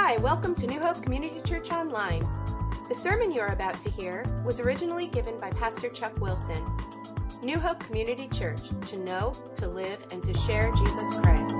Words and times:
Hi, 0.00 0.16
welcome 0.18 0.54
to 0.54 0.66
New 0.66 0.80
Hope 0.80 1.02
Community 1.02 1.40
Church 1.40 1.70
Online. 1.72 2.20
The 2.88 2.94
sermon 2.94 3.32
you 3.32 3.40
are 3.40 3.52
about 3.52 3.74
to 3.80 3.90
hear 3.90 4.24
was 4.44 4.60
originally 4.60 5.08
given 5.08 5.36
by 5.38 5.50
Pastor 5.50 5.90
Chuck 5.90 6.18
Wilson. 6.20 6.64
New 7.42 7.58
Hope 7.58 7.80
Community 7.80 8.28
Church, 8.28 8.68
to 8.86 8.98
know, 9.00 9.34
to 9.56 9.66
live, 9.66 10.00
and 10.12 10.22
to 10.22 10.32
share 10.32 10.70
Jesus 10.72 11.18
Christ. 11.18 11.56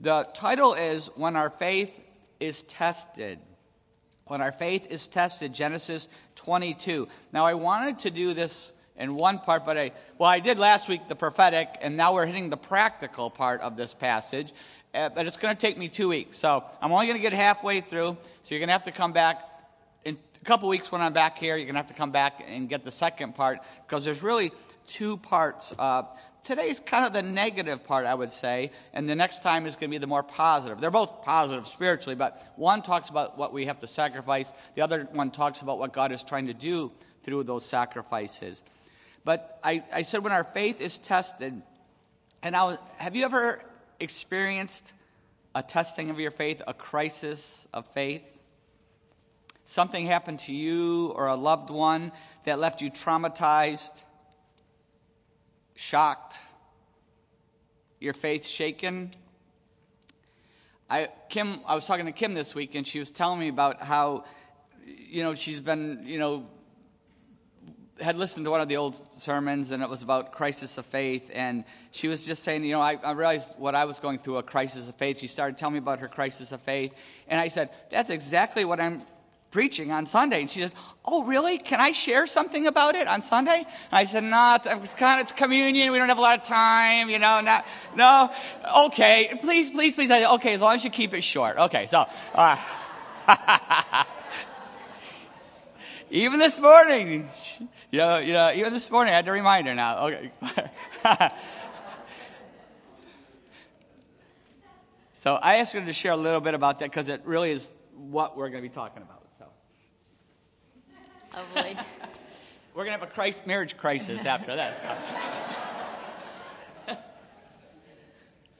The 0.00 0.26
title 0.34 0.72
is 0.72 1.10
When 1.16 1.36
Our 1.36 1.50
Faith 1.50 2.00
is 2.40 2.62
Tested. 2.62 3.38
When 4.24 4.40
Our 4.40 4.52
Faith 4.52 4.86
is 4.90 5.06
Tested, 5.06 5.52
Genesis 5.52 6.08
22. 6.36 7.06
Now, 7.30 7.44
I 7.44 7.54
wanted 7.54 8.00
to 8.00 8.10
do 8.10 8.32
this 8.32 8.72
in 8.96 9.14
one 9.14 9.38
part, 9.38 9.64
but 9.66 9.76
I, 9.76 9.92
well, 10.18 10.30
I 10.30 10.40
did 10.40 10.58
last 10.58 10.88
week 10.88 11.08
the 11.08 11.14
prophetic, 11.16 11.68
and 11.82 11.96
now 11.96 12.14
we're 12.14 12.26
hitting 12.26 12.48
the 12.48 12.56
practical 12.56 13.28
part 13.28 13.60
of 13.60 13.76
this 13.76 13.92
passage. 13.92 14.52
Uh, 14.94 15.08
but 15.08 15.26
it's 15.26 15.36
going 15.36 15.54
to 15.54 15.60
take 15.60 15.76
me 15.76 15.88
two 15.88 16.08
weeks. 16.08 16.38
So 16.38 16.64
I'm 16.80 16.92
only 16.92 17.06
going 17.06 17.18
to 17.18 17.22
get 17.22 17.32
halfway 17.32 17.80
through. 17.80 18.16
So 18.42 18.54
you're 18.54 18.60
going 18.60 18.68
to 18.68 18.74
have 18.74 18.84
to 18.84 18.92
come 18.92 19.12
back 19.12 19.42
in 20.04 20.16
a 20.40 20.44
couple 20.44 20.68
weeks 20.68 20.92
when 20.92 21.00
I'm 21.00 21.12
back 21.12 21.36
here. 21.36 21.56
You're 21.56 21.66
going 21.66 21.74
to 21.74 21.80
have 21.80 21.86
to 21.86 21.94
come 21.94 22.12
back 22.12 22.44
and 22.46 22.68
get 22.68 22.84
the 22.84 22.92
second 22.92 23.34
part 23.34 23.58
because 23.86 24.04
there's 24.04 24.22
really 24.22 24.52
two 24.86 25.16
parts. 25.16 25.74
Uh, 25.76 26.04
today's 26.44 26.78
kind 26.78 27.04
of 27.04 27.12
the 27.12 27.22
negative 27.22 27.84
part, 27.84 28.06
I 28.06 28.14
would 28.14 28.30
say, 28.30 28.70
and 28.92 29.08
the 29.08 29.16
next 29.16 29.42
time 29.42 29.66
is 29.66 29.74
going 29.74 29.90
to 29.90 29.94
be 29.94 29.98
the 29.98 30.06
more 30.06 30.22
positive. 30.22 30.80
They're 30.80 30.90
both 30.90 31.22
positive 31.22 31.66
spiritually, 31.66 32.14
but 32.14 32.52
one 32.56 32.82
talks 32.82 33.08
about 33.08 33.36
what 33.36 33.52
we 33.52 33.66
have 33.66 33.80
to 33.80 33.86
sacrifice, 33.88 34.52
the 34.74 34.82
other 34.82 35.08
one 35.10 35.30
talks 35.30 35.62
about 35.62 35.78
what 35.78 35.92
God 35.92 36.12
is 36.12 36.22
trying 36.22 36.46
to 36.46 36.54
do 36.54 36.92
through 37.22 37.44
those 37.44 37.64
sacrifices. 37.64 38.62
But 39.24 39.58
I, 39.64 39.82
I 39.92 40.02
said 40.02 40.22
when 40.22 40.32
our 40.32 40.44
faith 40.44 40.80
is 40.80 40.98
tested, 40.98 41.62
and 42.42 42.54
I 42.54 42.64
was, 42.64 42.78
have 42.98 43.16
you 43.16 43.24
ever 43.24 43.62
experienced 44.00 44.92
a 45.54 45.62
testing 45.62 46.10
of 46.10 46.18
your 46.18 46.30
faith, 46.30 46.62
a 46.66 46.74
crisis 46.74 47.66
of 47.72 47.86
faith? 47.86 48.38
Something 49.64 50.06
happened 50.06 50.40
to 50.40 50.52
you 50.52 51.08
or 51.16 51.28
a 51.28 51.34
loved 51.34 51.70
one 51.70 52.12
that 52.44 52.58
left 52.58 52.82
you 52.82 52.90
traumatized, 52.90 54.02
shocked, 55.74 56.38
your 58.00 58.12
faith 58.12 58.46
shaken? 58.46 59.12
I, 60.90 61.08
Kim, 61.30 61.60
I 61.66 61.74
was 61.74 61.86
talking 61.86 62.04
to 62.06 62.12
Kim 62.12 62.34
this 62.34 62.54
week, 62.54 62.74
and 62.74 62.86
she 62.86 62.98
was 62.98 63.10
telling 63.10 63.40
me 63.40 63.48
about 63.48 63.82
how, 63.82 64.24
you 64.84 65.22
know, 65.22 65.34
she's 65.34 65.60
been, 65.60 66.02
you 66.04 66.18
know, 66.18 66.46
had 68.00 68.16
listened 68.16 68.44
to 68.44 68.50
one 68.50 68.60
of 68.60 68.68
the 68.68 68.76
old 68.76 69.00
sermons 69.18 69.70
and 69.70 69.82
it 69.82 69.88
was 69.88 70.02
about 70.02 70.32
crisis 70.32 70.78
of 70.78 70.86
faith 70.86 71.30
and 71.32 71.64
she 71.92 72.08
was 72.08 72.26
just 72.26 72.42
saying 72.42 72.64
you 72.64 72.72
know 72.72 72.80
I, 72.80 72.98
I, 73.02 73.12
realized 73.12 73.54
what 73.56 73.76
i 73.76 73.84
was 73.84 74.00
going 74.00 74.18
through 74.18 74.38
a 74.38 74.42
crisis 74.42 74.88
of 74.88 74.96
faith. 74.96 75.18
She 75.18 75.28
started 75.28 75.56
telling 75.56 75.74
me 75.74 75.78
about 75.78 76.00
her 76.00 76.08
crisis 76.08 76.50
of 76.50 76.60
faith 76.62 76.92
and 77.28 77.40
i 77.40 77.48
said 77.48 77.70
that's 77.90 78.10
exactly 78.10 78.64
what 78.64 78.80
i'm 78.80 79.02
preaching 79.52 79.92
on 79.92 80.06
sunday. 80.06 80.40
And 80.40 80.50
she 80.50 80.60
said 80.60 80.72
oh 81.04 81.22
really? 81.22 81.58
Can 81.58 81.80
i 81.80 81.92
share 81.92 82.26
something 82.26 82.66
about 82.66 82.96
it 82.96 83.06
on 83.06 83.22
sunday? 83.22 83.58
And 83.58 83.66
i 83.92 84.04
said 84.04 84.24
no 84.24 84.56
it's, 84.56 84.66
it's 84.66 84.94
kind 84.94 85.20
of 85.20 85.24
it's 85.24 85.32
communion. 85.32 85.92
We 85.92 85.98
don't 85.98 86.08
have 86.08 86.18
a 86.18 86.22
lot 86.22 86.40
of 86.40 86.44
time 86.44 87.08
you 87.08 87.20
know 87.20 87.40
not, 87.42 87.64
no? 87.94 88.32
Okay. 88.86 89.38
Please 89.40 89.70
please 89.70 89.94
please. 89.94 90.10
I 90.10 90.22
said, 90.22 90.34
okay 90.34 90.54
as 90.54 90.60
long 90.60 90.74
as 90.74 90.82
you 90.82 90.90
keep 90.90 91.14
it 91.14 91.22
short. 91.22 91.58
Okay 91.58 91.86
so 91.86 92.06
uh, 92.34 92.56
even 96.10 96.40
this 96.40 96.58
morning 96.58 97.30
you 97.94 98.00
know, 98.00 98.18
you 98.18 98.32
know, 98.32 98.52
even 98.52 98.72
this 98.72 98.90
morning 98.90 99.12
I 99.12 99.16
had 99.16 99.26
to 99.26 99.30
remind 99.30 99.68
her 99.68 99.74
now. 99.74 100.08
Okay. 100.08 100.32
so 105.12 105.36
I 105.36 105.58
asked 105.58 105.74
her 105.74 105.80
to 105.80 105.92
share 105.92 106.10
a 106.10 106.16
little 106.16 106.40
bit 106.40 106.54
about 106.54 106.80
that 106.80 106.86
because 106.86 107.08
it 107.08 107.22
really 107.24 107.52
is 107.52 107.72
what 107.94 108.36
we're 108.36 108.48
going 108.48 108.64
to 108.64 108.68
be 108.68 108.74
talking 108.74 109.00
about. 109.02 109.22
So. 109.38 109.46
Boy. 111.54 111.76
we're 112.74 112.84
going 112.84 112.98
to 112.98 112.98
have 112.98 113.08
a 113.08 113.12
Christ, 113.12 113.46
marriage 113.46 113.76
crisis 113.76 114.24
after 114.24 114.56
this. 114.56 114.80
So. 114.80 114.88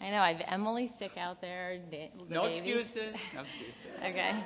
I 0.00 0.10
know. 0.10 0.20
I've 0.20 0.42
Emily 0.46 0.92
sick 0.96 1.16
out 1.16 1.40
there. 1.40 1.80
no 2.28 2.44
excuses. 2.44 3.14
No 3.34 3.40
excuses. 3.40 3.74
Okay. 4.00 4.44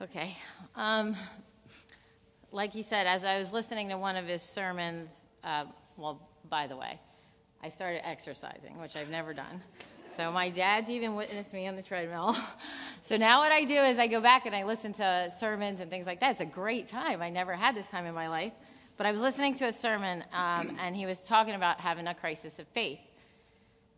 Okay. 0.00 0.36
Um, 0.76 1.14
like 2.52 2.72
he 2.72 2.82
said, 2.82 3.06
as 3.06 3.24
I 3.24 3.38
was 3.38 3.52
listening 3.52 3.88
to 3.90 3.98
one 3.98 4.16
of 4.16 4.26
his 4.26 4.42
sermons, 4.42 5.26
uh, 5.44 5.64
well, 5.96 6.28
by 6.48 6.66
the 6.66 6.76
way, 6.76 7.00
I 7.62 7.68
started 7.68 8.06
exercising, 8.06 8.80
which 8.80 8.96
I've 8.96 9.10
never 9.10 9.34
done. 9.34 9.62
So 10.06 10.32
my 10.32 10.48
dad's 10.48 10.90
even 10.90 11.14
witnessed 11.14 11.52
me 11.52 11.68
on 11.68 11.76
the 11.76 11.82
treadmill. 11.82 12.36
so 13.02 13.16
now 13.16 13.40
what 13.40 13.52
I 13.52 13.64
do 13.64 13.74
is 13.74 13.98
I 13.98 14.06
go 14.06 14.20
back 14.20 14.46
and 14.46 14.54
I 14.54 14.64
listen 14.64 14.94
to 14.94 15.32
sermons 15.38 15.80
and 15.80 15.90
things 15.90 16.06
like 16.06 16.20
that. 16.20 16.32
It's 16.32 16.40
a 16.40 16.46
great 16.46 16.88
time. 16.88 17.20
I 17.20 17.30
never 17.30 17.54
had 17.54 17.74
this 17.74 17.88
time 17.88 18.06
in 18.06 18.14
my 18.14 18.28
life. 18.28 18.52
But 18.96 19.06
I 19.06 19.12
was 19.12 19.20
listening 19.20 19.54
to 19.56 19.66
a 19.66 19.72
sermon, 19.72 20.24
um, 20.32 20.76
and 20.80 20.96
he 20.96 21.06
was 21.06 21.20
talking 21.20 21.54
about 21.54 21.78
having 21.78 22.08
a 22.08 22.14
crisis 22.14 22.58
of 22.58 22.66
faith. 22.68 22.98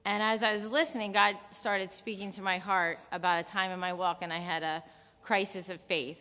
And 0.05 0.23
as 0.23 0.43
I 0.43 0.53
was 0.53 0.71
listening, 0.71 1.13
God 1.13 1.37
started 1.51 1.91
speaking 1.91 2.31
to 2.33 2.43
my 2.43 2.59
heart 2.59 2.99
about 3.13 3.41
a 3.41 3.43
time 3.43 3.71
in 3.71 3.79
my 3.79 3.93
walk, 3.93 4.19
and 4.21 4.33
I 4.33 4.39
had 4.39 4.63
a 4.63 4.83
crisis 5.23 5.69
of 5.71 5.81
faith. 5.83 6.19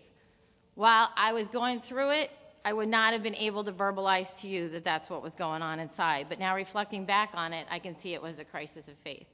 While 0.76 1.10
I 1.16 1.34
was 1.34 1.48
going 1.48 1.82
through 1.82 2.12
it, 2.12 2.32
I 2.64 2.74
would 2.74 2.90
not 2.90 3.14
have 3.14 3.24
been 3.24 3.36
able 3.36 3.64
to 3.64 3.72
verbalize 3.72 4.40
to 4.42 4.48
you 4.48 4.70
that 4.70 4.84
that's 4.84 5.10
what 5.10 5.24
was 5.24 5.36
going 5.36 5.62
on 5.62 5.80
inside. 5.80 6.28
But 6.30 6.40
now, 6.40 6.56
reflecting 6.56 7.06
back 7.06 7.32
on 7.34 7.54
it, 7.54 7.66
I 7.70 7.80
can 7.80 7.98
see 7.98 8.14
it 8.14 8.22
was 8.22 8.40
a 8.40 8.46
crisis 8.46 8.88
of 8.88 8.96
faith. 8.98 9.28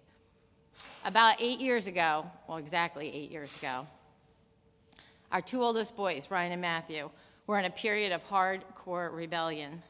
About 1.04 1.42
eight 1.42 1.60
years 1.60 1.88
ago, 1.88 2.26
well, 2.48 2.58
exactly 2.58 3.14
eight 3.14 3.32
years 3.32 3.56
ago, 3.58 3.88
our 5.32 5.42
two 5.42 5.62
oldest 5.62 5.96
boys, 5.96 6.30
Ryan 6.30 6.54
and 6.54 6.62
Matthew, 6.62 7.10
were 7.48 7.60
in 7.60 7.66
a 7.66 7.70
period 7.70 8.12
of 8.12 8.28
hardcore 8.28 9.14
rebellion. 9.14 9.82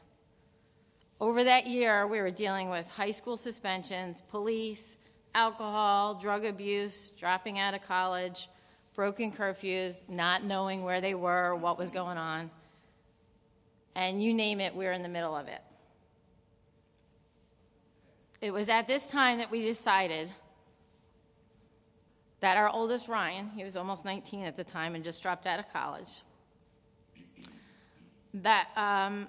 Over 1.20 1.44
that 1.44 1.66
year, 1.66 2.06
we 2.06 2.20
were 2.20 2.30
dealing 2.30 2.68
with 2.68 2.88
high 2.90 3.10
school 3.10 3.36
suspensions, 3.36 4.22
police, 4.30 4.98
alcohol, 5.34 6.14
drug 6.14 6.44
abuse, 6.44 7.12
dropping 7.18 7.58
out 7.58 7.74
of 7.74 7.82
college, 7.82 8.48
broken 8.96 9.30
curfews, 9.30 9.96
not 10.08 10.42
knowing 10.42 10.82
where 10.82 11.02
they 11.02 11.14
were, 11.14 11.54
what 11.54 11.78
was 11.78 11.90
going 11.90 12.16
on. 12.16 12.50
And 13.94 14.22
you 14.22 14.32
name 14.32 14.58
it, 14.60 14.74
we 14.74 14.86
are 14.86 14.92
in 14.92 15.02
the 15.02 15.08
middle 15.08 15.36
of 15.36 15.46
it. 15.48 15.60
It 18.40 18.52
was 18.52 18.68
at 18.68 18.86
this 18.88 19.06
time 19.06 19.38
that 19.38 19.50
we 19.50 19.60
decided 19.60 20.32
that 22.40 22.56
our 22.56 22.68
oldest 22.68 23.08
Ryan, 23.08 23.50
he 23.54 23.64
was 23.64 23.76
almost 23.76 24.04
19 24.04 24.44
at 24.44 24.56
the 24.56 24.64
time 24.64 24.94
and 24.94 25.04
just 25.04 25.22
dropped 25.22 25.46
out 25.46 25.58
of 25.58 25.70
college, 25.72 26.22
that 28.34 28.68
um, 28.76 29.26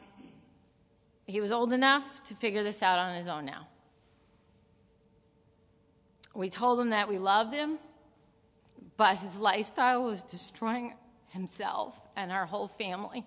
he 1.25 1.41
was 1.41 1.51
old 1.51 1.73
enough 1.73 2.23
to 2.25 2.35
figure 2.35 2.63
this 2.63 2.81
out 2.81 2.99
on 2.99 3.15
his 3.15 3.27
own 3.27 3.45
now. 3.45 3.67
We 6.33 6.49
told 6.49 6.79
him 6.79 6.91
that 6.91 7.09
we 7.09 7.17
loved 7.17 7.53
him, 7.53 7.79
but 8.97 9.17
his 9.17 9.37
lifestyle 9.37 10.03
was 10.03 10.23
destroying 10.23 10.93
himself 11.29 11.99
and 12.15 12.31
our 12.31 12.45
whole 12.45 12.67
family. 12.67 13.25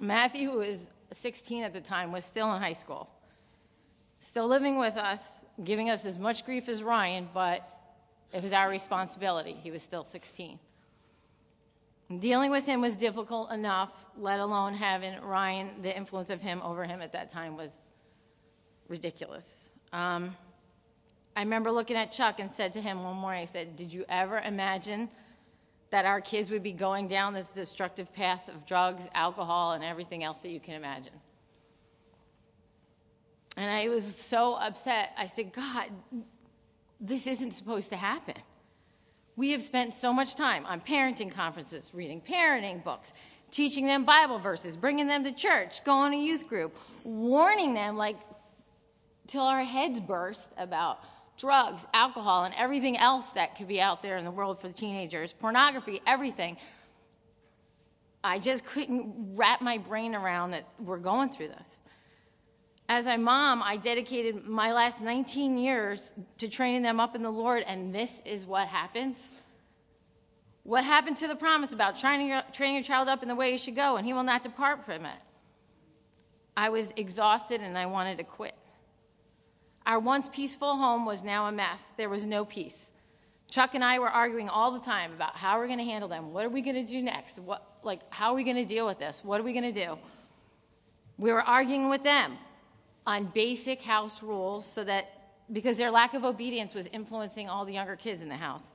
Matthew, 0.00 0.50
who 0.50 0.58
was 0.58 0.78
16 1.12 1.62
at 1.62 1.72
the 1.72 1.80
time, 1.80 2.10
was 2.10 2.24
still 2.24 2.52
in 2.54 2.60
high 2.60 2.72
school, 2.72 3.08
still 4.20 4.48
living 4.48 4.78
with 4.78 4.96
us, 4.96 5.44
giving 5.62 5.90
us 5.90 6.04
as 6.04 6.18
much 6.18 6.44
grief 6.44 6.68
as 6.68 6.82
Ryan, 6.82 7.28
but 7.32 7.68
it 8.32 8.42
was 8.42 8.52
our 8.52 8.68
responsibility. 8.68 9.52
He 9.52 9.70
was 9.70 9.82
still 9.82 10.02
16. 10.02 10.58
Dealing 12.18 12.50
with 12.50 12.66
him 12.66 12.80
was 12.80 12.96
difficult 12.96 13.52
enough, 13.52 14.06
let 14.18 14.40
alone 14.40 14.74
having 14.74 15.20
Ryan, 15.20 15.70
the 15.82 15.96
influence 15.96 16.30
of 16.30 16.40
him 16.40 16.60
over 16.62 16.84
him 16.84 17.00
at 17.00 17.12
that 17.12 17.30
time 17.30 17.56
was 17.56 17.70
ridiculous. 18.88 19.70
Um, 19.92 20.36
I 21.34 21.40
remember 21.40 21.70
looking 21.70 21.96
at 21.96 22.12
Chuck 22.12 22.40
and 22.40 22.50
said 22.50 22.74
to 22.74 22.80
him 22.80 23.02
one 23.02 23.16
morning, 23.16 23.42
I 23.42 23.46
said, 23.46 23.76
Did 23.76 23.92
you 23.92 24.04
ever 24.08 24.38
imagine 24.38 25.08
that 25.90 26.04
our 26.04 26.20
kids 26.20 26.50
would 26.50 26.62
be 26.62 26.72
going 26.72 27.08
down 27.08 27.34
this 27.34 27.52
destructive 27.52 28.12
path 28.12 28.48
of 28.48 28.66
drugs, 28.66 29.08
alcohol, 29.14 29.72
and 29.72 29.82
everything 29.82 30.24
else 30.24 30.40
that 30.40 30.50
you 30.50 30.60
can 30.60 30.74
imagine? 30.74 31.12
And 33.56 33.70
I 33.70 33.88
was 33.88 34.04
so 34.04 34.54
upset. 34.54 35.10
I 35.16 35.26
said, 35.26 35.52
God, 35.52 35.90
this 37.00 37.26
isn't 37.26 37.52
supposed 37.52 37.90
to 37.90 37.96
happen. 37.96 38.36
We 39.36 39.52
have 39.52 39.62
spent 39.62 39.94
so 39.94 40.12
much 40.12 40.34
time 40.34 40.66
on 40.66 40.80
parenting 40.80 41.32
conferences, 41.32 41.90
reading 41.94 42.20
parenting 42.20 42.84
books, 42.84 43.14
teaching 43.50 43.86
them 43.86 44.04
Bible 44.04 44.38
verses, 44.38 44.76
bringing 44.76 45.06
them 45.06 45.24
to 45.24 45.32
church, 45.32 45.84
going 45.84 46.12
to 46.12 46.18
youth 46.18 46.46
group, 46.46 46.76
warning 47.04 47.72
them 47.72 47.96
like 47.96 48.16
till 49.26 49.42
our 49.42 49.64
heads 49.64 50.00
burst 50.00 50.48
about 50.58 51.00
drugs, 51.42 51.84
alcohol, 51.92 52.44
and 52.44 52.54
everything 52.56 52.96
else 52.96 53.32
that 53.32 53.56
could 53.56 53.66
be 53.66 53.80
out 53.80 54.00
there 54.00 54.16
in 54.16 54.24
the 54.24 54.30
world 54.30 54.60
for 54.60 54.68
the 54.68 54.72
teenagers, 54.72 55.32
pornography, 55.32 56.00
everything. 56.06 56.56
I 58.22 58.38
just 58.38 58.64
couldn't 58.64 59.34
wrap 59.34 59.60
my 59.60 59.76
brain 59.76 60.14
around 60.14 60.52
that 60.52 60.68
we're 60.78 60.98
going 60.98 61.30
through 61.30 61.48
this. 61.48 61.80
As 62.88 63.06
a 63.06 63.18
mom, 63.18 63.60
I 63.60 63.76
dedicated 63.76 64.46
my 64.46 64.72
last 64.72 65.00
19 65.00 65.58
years 65.58 66.14
to 66.38 66.46
training 66.46 66.82
them 66.82 67.00
up 67.00 67.16
in 67.16 67.24
the 67.24 67.30
Lord, 67.30 67.64
and 67.66 67.92
this 67.92 68.22
is 68.24 68.46
what 68.46 68.68
happens. 68.68 69.28
What 70.62 70.84
happened 70.84 71.16
to 71.16 71.26
the 71.26 71.34
promise 71.34 71.72
about 71.72 71.98
training 71.98 72.28
your, 72.28 72.42
training 72.52 72.76
your 72.76 72.84
child 72.84 73.08
up 73.08 73.20
in 73.24 73.28
the 73.28 73.34
way 73.34 73.50
you 73.50 73.58
should 73.58 73.74
go, 73.74 73.96
and 73.96 74.06
he 74.06 74.12
will 74.12 74.22
not 74.22 74.44
depart 74.44 74.84
from 74.84 75.06
it? 75.06 75.18
I 76.56 76.68
was 76.68 76.92
exhausted 76.94 77.62
and 77.62 77.76
I 77.76 77.86
wanted 77.86 78.18
to 78.18 78.24
quit. 78.24 78.54
Our 79.86 79.98
once 79.98 80.28
peaceful 80.28 80.76
home 80.76 81.04
was 81.04 81.22
now 81.24 81.46
a 81.46 81.52
mess. 81.52 81.92
There 81.96 82.08
was 82.08 82.24
no 82.26 82.44
peace. 82.44 82.90
Chuck 83.50 83.74
and 83.74 83.84
I 83.84 83.98
were 83.98 84.08
arguing 84.08 84.48
all 84.48 84.70
the 84.72 84.80
time 84.80 85.12
about 85.12 85.36
how 85.36 85.58
we're 85.58 85.66
going 85.66 85.78
to 85.78 85.84
handle 85.84 86.08
them. 86.08 86.32
What 86.32 86.44
are 86.44 86.48
we 86.48 86.62
going 86.62 86.76
to 86.76 86.84
do 86.84 87.02
next? 87.02 87.38
What, 87.38 87.66
like, 87.82 88.00
how 88.10 88.32
are 88.32 88.34
we 88.34 88.44
going 88.44 88.56
to 88.56 88.64
deal 88.64 88.86
with 88.86 88.98
this? 88.98 89.20
What 89.22 89.40
are 89.40 89.44
we 89.44 89.52
going 89.52 89.72
to 89.72 89.86
do? 89.86 89.98
We 91.18 91.32
were 91.32 91.42
arguing 91.42 91.90
with 91.90 92.02
them 92.02 92.38
on 93.06 93.26
basic 93.26 93.82
house 93.82 94.22
rules 94.22 94.64
so 94.64 94.84
that 94.84 95.10
because 95.52 95.76
their 95.76 95.90
lack 95.90 96.14
of 96.14 96.24
obedience 96.24 96.74
was 96.74 96.86
influencing 96.92 97.48
all 97.48 97.64
the 97.64 97.74
younger 97.74 97.96
kids 97.96 98.22
in 98.22 98.28
the 98.28 98.36
house. 98.36 98.72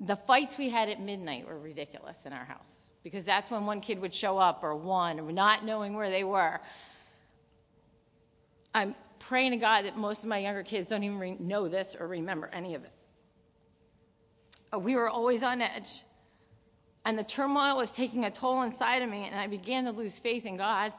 The 0.00 0.16
fights 0.16 0.58
we 0.58 0.68
had 0.68 0.88
at 0.88 1.00
midnight 1.00 1.46
were 1.46 1.58
ridiculous 1.58 2.16
in 2.24 2.32
our 2.32 2.44
house 2.44 2.90
because 3.02 3.24
that's 3.24 3.50
when 3.50 3.64
one 3.64 3.80
kid 3.80 4.00
would 4.00 4.14
show 4.14 4.38
up 4.38 4.62
or 4.62 4.74
one, 4.74 5.20
or 5.20 5.32
not 5.32 5.64
knowing 5.64 5.94
where 5.94 6.10
they 6.10 6.24
were. 6.24 6.60
I'm 8.74 8.94
praying 9.18 9.52
to 9.52 9.56
God 9.56 9.84
that 9.84 9.96
most 9.96 10.22
of 10.22 10.28
my 10.28 10.38
younger 10.38 10.62
kids 10.62 10.88
don't 10.88 11.02
even 11.02 11.36
know 11.40 11.68
this 11.68 11.96
or 11.98 12.06
remember 12.06 12.48
any 12.52 12.74
of 12.74 12.84
it. 12.84 12.92
We 14.78 14.96
were 14.96 15.08
always 15.08 15.42
on 15.42 15.62
edge. 15.62 16.02
And 17.04 17.18
the 17.18 17.24
turmoil 17.24 17.76
was 17.76 17.90
taking 17.90 18.24
a 18.24 18.30
toll 18.30 18.62
inside 18.62 19.02
of 19.02 19.08
me, 19.08 19.24
and 19.30 19.40
I 19.40 19.46
began 19.46 19.84
to 19.84 19.92
lose 19.92 20.18
faith 20.18 20.44
in 20.44 20.56
God. 20.58 20.92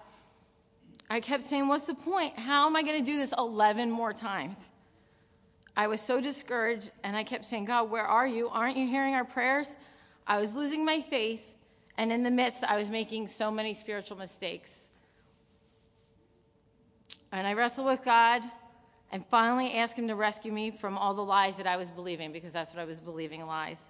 I 1.10 1.19
kept 1.19 1.44
saying, 1.44 1.68
What's 1.68 1.86
the 1.86 1.94
point? 1.94 2.38
How 2.38 2.66
am 2.66 2.75
I 2.75 2.81
going 2.81 2.98
to 2.98 3.06
do 3.06 3.18
this 3.18 3.33
11 3.38 3.92
more 3.92 4.13
times? 4.13 4.71
I 5.77 5.88
was 5.88 6.01
so 6.01 6.19
discouraged, 6.19 6.92
and 7.04 7.16
I 7.16 7.24
kept 7.24 7.45
saying, 7.45 7.66
God, 7.66 7.89
where 7.92 8.04
are 8.04 8.27
you? 8.27 8.50
Aren't 8.50 8.75
you 8.75 8.88
hearing 8.88 9.13
our 9.13 9.24
prayers? 9.24 9.77
I 10.25 10.39
was 10.39 10.56
losing 10.56 10.83
my 10.83 11.00
faith, 11.00 11.56
and 11.98 12.12
in 12.12 12.24
the 12.24 12.31
midst, 12.31 12.63
I 12.63 12.77
was 12.77 12.89
making 12.89 13.27
so 13.27 13.50
many 13.50 13.74
spiritual 13.74 14.18
mistakes. 14.18 14.89
And 17.31 17.46
I 17.46 17.54
wrestled 17.54 17.88
with 17.88 18.04
God 18.04 18.42
and 19.12 19.26
finally 19.26 19.74
asked 19.74 19.98
Him 19.98 20.08
to 20.08 20.16
rescue 20.16 20.52
me 20.52 20.72
from 20.72 20.98
all 20.98 21.14
the 21.14 21.24
lies 21.24 21.58
that 21.58 21.68
I 21.68 21.78
was 21.78 21.92
believing, 21.92 22.31
because 22.31 22.52
that's 22.52 22.74
what 22.74 22.81
I 22.81 22.86
was 22.86 23.00
believing 23.00 23.46
lies. 23.46 23.90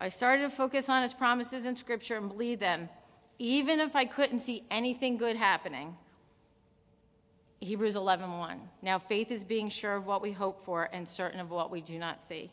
I 0.00 0.08
started 0.08 0.42
to 0.42 0.50
focus 0.50 0.88
on 0.88 1.02
His 1.02 1.14
promises 1.14 1.66
in 1.66 1.76
Scripture 1.76 2.16
and 2.16 2.28
believe 2.28 2.60
them, 2.60 2.88
even 3.38 3.80
if 3.80 3.94
I 3.96 4.04
couldn't 4.04 4.40
see 4.40 4.64
anything 4.70 5.16
good 5.16 5.36
happening. 5.36 5.96
Hebrews 7.60 7.96
11:1. 7.96 8.58
Now 8.80 8.98
faith 8.98 9.30
is 9.30 9.44
being 9.44 9.68
sure 9.68 9.94
of 9.94 10.06
what 10.06 10.22
we 10.22 10.32
hope 10.32 10.64
for 10.64 10.88
and 10.92 11.06
certain 11.06 11.40
of 11.40 11.50
what 11.50 11.70
we 11.70 11.82
do 11.82 11.98
not 11.98 12.22
see. 12.22 12.50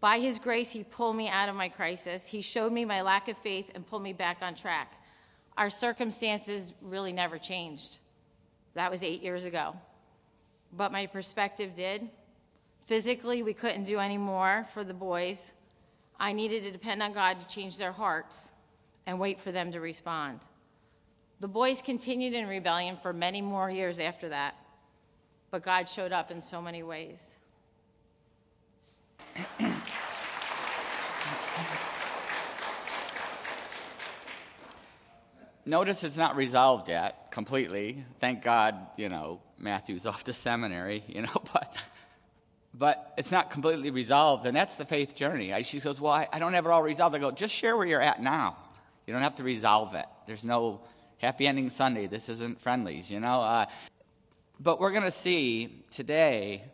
By 0.00 0.20
his 0.20 0.38
grace 0.38 0.70
he 0.70 0.84
pulled 0.84 1.16
me 1.16 1.28
out 1.28 1.48
of 1.48 1.56
my 1.56 1.68
crisis. 1.68 2.28
He 2.28 2.40
showed 2.40 2.72
me 2.72 2.84
my 2.84 3.02
lack 3.02 3.28
of 3.28 3.36
faith 3.38 3.70
and 3.74 3.86
pulled 3.86 4.02
me 4.02 4.12
back 4.12 4.38
on 4.40 4.54
track. 4.54 4.94
Our 5.58 5.68
circumstances 5.68 6.74
really 6.80 7.12
never 7.12 7.38
changed. 7.38 7.98
That 8.74 8.90
was 8.90 9.02
8 9.02 9.22
years 9.22 9.44
ago. 9.44 9.74
But 10.72 10.92
my 10.92 11.06
perspective 11.06 11.74
did. 11.74 12.08
Physically, 12.84 13.42
we 13.42 13.52
couldn't 13.52 13.84
do 13.84 13.98
any 13.98 14.18
more 14.18 14.66
for 14.72 14.84
the 14.84 14.94
boys. 14.94 15.54
I 16.18 16.32
needed 16.32 16.62
to 16.62 16.70
depend 16.70 17.02
on 17.02 17.12
God 17.12 17.40
to 17.40 17.48
change 17.48 17.76
their 17.76 17.92
hearts 17.92 18.52
and 19.06 19.18
wait 19.18 19.40
for 19.40 19.50
them 19.50 19.72
to 19.72 19.80
respond. 19.80 20.40
The 21.40 21.48
boys 21.48 21.82
continued 21.82 22.34
in 22.34 22.46
rebellion 22.46 22.98
for 23.02 23.12
many 23.12 23.42
more 23.42 23.70
years 23.70 23.98
after 23.98 24.28
that, 24.28 24.54
but 25.50 25.62
God 25.62 25.88
showed 25.88 26.12
up 26.12 26.30
in 26.30 26.40
so 26.40 26.62
many 26.62 26.82
ways. 26.82 27.39
Notice 35.66 36.04
it's 36.04 36.16
not 36.16 36.36
resolved 36.36 36.88
yet 36.88 37.30
completely. 37.30 38.04
Thank 38.18 38.42
God, 38.42 38.76
you 38.96 39.08
know, 39.08 39.40
Matthew's 39.58 40.06
off 40.06 40.24
to 40.24 40.32
seminary, 40.32 41.04
you 41.06 41.22
know, 41.22 41.42
but 41.52 41.74
but 42.72 43.14
it's 43.18 43.32
not 43.32 43.50
completely 43.50 43.90
resolved, 43.90 44.46
and 44.46 44.56
that's 44.56 44.76
the 44.76 44.84
faith 44.84 45.16
journey. 45.16 45.52
I, 45.52 45.62
she 45.62 45.80
goes, 45.80 46.00
Well, 46.00 46.12
I, 46.12 46.28
I 46.32 46.38
don't 46.38 46.54
have 46.54 46.66
it 46.66 46.70
all 46.70 46.82
resolved. 46.82 47.16
I 47.16 47.18
go, 47.18 47.30
Just 47.30 47.52
share 47.52 47.76
where 47.76 47.86
you're 47.86 48.00
at 48.00 48.22
now. 48.22 48.56
You 49.06 49.12
don't 49.12 49.22
have 49.22 49.36
to 49.36 49.42
resolve 49.42 49.94
it. 49.94 50.06
There's 50.26 50.44
no 50.44 50.82
happy 51.18 51.46
ending 51.46 51.70
Sunday. 51.70 52.06
This 52.06 52.28
isn't 52.28 52.60
friendlies, 52.60 53.10
you 53.10 53.20
know. 53.20 53.42
Uh, 53.42 53.66
but 54.60 54.78
we're 54.78 54.92
going 54.92 55.04
to 55.04 55.10
see 55.10 55.82
today 55.90 56.64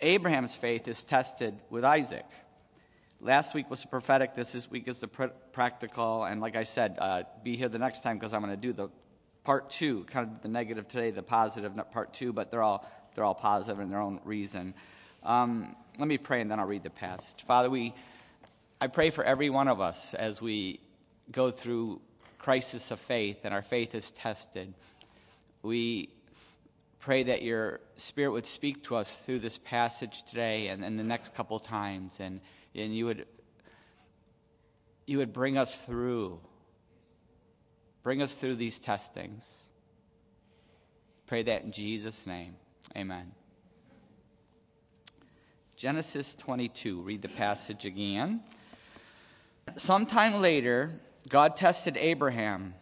Abraham's 0.00 0.54
faith 0.54 0.86
is 0.86 1.02
tested 1.02 1.54
with 1.70 1.84
Isaac. 1.84 2.26
Last 3.22 3.54
week 3.54 3.68
was 3.68 3.82
the 3.82 3.88
prophetic. 3.88 4.34
This 4.34 4.70
week 4.70 4.88
is 4.88 5.00
the 5.00 5.08
pr- 5.08 5.26
practical. 5.52 6.24
And 6.24 6.40
like 6.40 6.56
I 6.56 6.62
said, 6.62 6.96
uh, 6.98 7.24
be 7.44 7.54
here 7.54 7.68
the 7.68 7.78
next 7.78 8.02
time 8.02 8.16
because 8.16 8.32
I'm 8.32 8.40
going 8.40 8.54
to 8.54 8.56
do 8.56 8.72
the 8.72 8.88
part 9.44 9.68
two, 9.68 10.04
kind 10.04 10.26
of 10.26 10.40
the 10.40 10.48
negative 10.48 10.88
today, 10.88 11.10
the 11.10 11.22
positive, 11.22 11.76
not 11.76 11.92
part 11.92 12.14
two, 12.14 12.32
but 12.32 12.50
they're 12.50 12.62
all 12.62 12.90
they're 13.14 13.24
all 13.24 13.34
positive 13.34 13.78
in 13.78 13.90
their 13.90 14.00
own 14.00 14.20
reason. 14.24 14.72
Um, 15.22 15.76
let 15.98 16.08
me 16.08 16.16
pray 16.16 16.40
and 16.40 16.50
then 16.50 16.58
I'll 16.58 16.66
read 16.66 16.82
the 16.82 16.88
passage. 16.88 17.44
Father, 17.46 17.68
we 17.68 17.92
I 18.80 18.86
pray 18.86 19.10
for 19.10 19.22
every 19.22 19.50
one 19.50 19.68
of 19.68 19.82
us 19.82 20.14
as 20.14 20.40
we 20.40 20.80
go 21.30 21.50
through 21.50 22.00
crisis 22.38 22.90
of 22.90 22.98
faith 22.98 23.40
and 23.44 23.52
our 23.52 23.60
faith 23.60 23.94
is 23.94 24.10
tested. 24.12 24.72
We 25.62 26.08
pray 27.00 27.22
that 27.22 27.42
your 27.42 27.80
spirit 27.96 28.30
would 28.30 28.46
speak 28.46 28.84
to 28.84 28.94
us 28.94 29.16
through 29.16 29.40
this 29.40 29.58
passage 29.58 30.22
today 30.22 30.68
and, 30.68 30.84
and 30.84 30.98
the 30.98 31.04
next 31.04 31.34
couple 31.34 31.58
times 31.58 32.18
and, 32.20 32.40
and 32.74 32.94
you 32.94 33.06
would 33.06 33.26
you 35.06 35.18
would 35.18 35.32
bring 35.32 35.58
us 35.58 35.78
through 35.78 36.38
bring 38.02 38.22
us 38.22 38.34
through 38.34 38.54
these 38.54 38.78
testings 38.78 39.68
pray 41.26 41.42
that 41.42 41.62
in 41.62 41.72
jesus 41.72 42.26
name 42.26 42.54
amen 42.96 43.32
genesis 45.76 46.34
22 46.34 47.00
read 47.00 47.22
the 47.22 47.28
passage 47.28 47.84
again 47.84 48.40
sometime 49.76 50.40
later 50.40 50.92
God 51.28 51.56
tested 51.56 51.96
Abraham. 51.96 52.74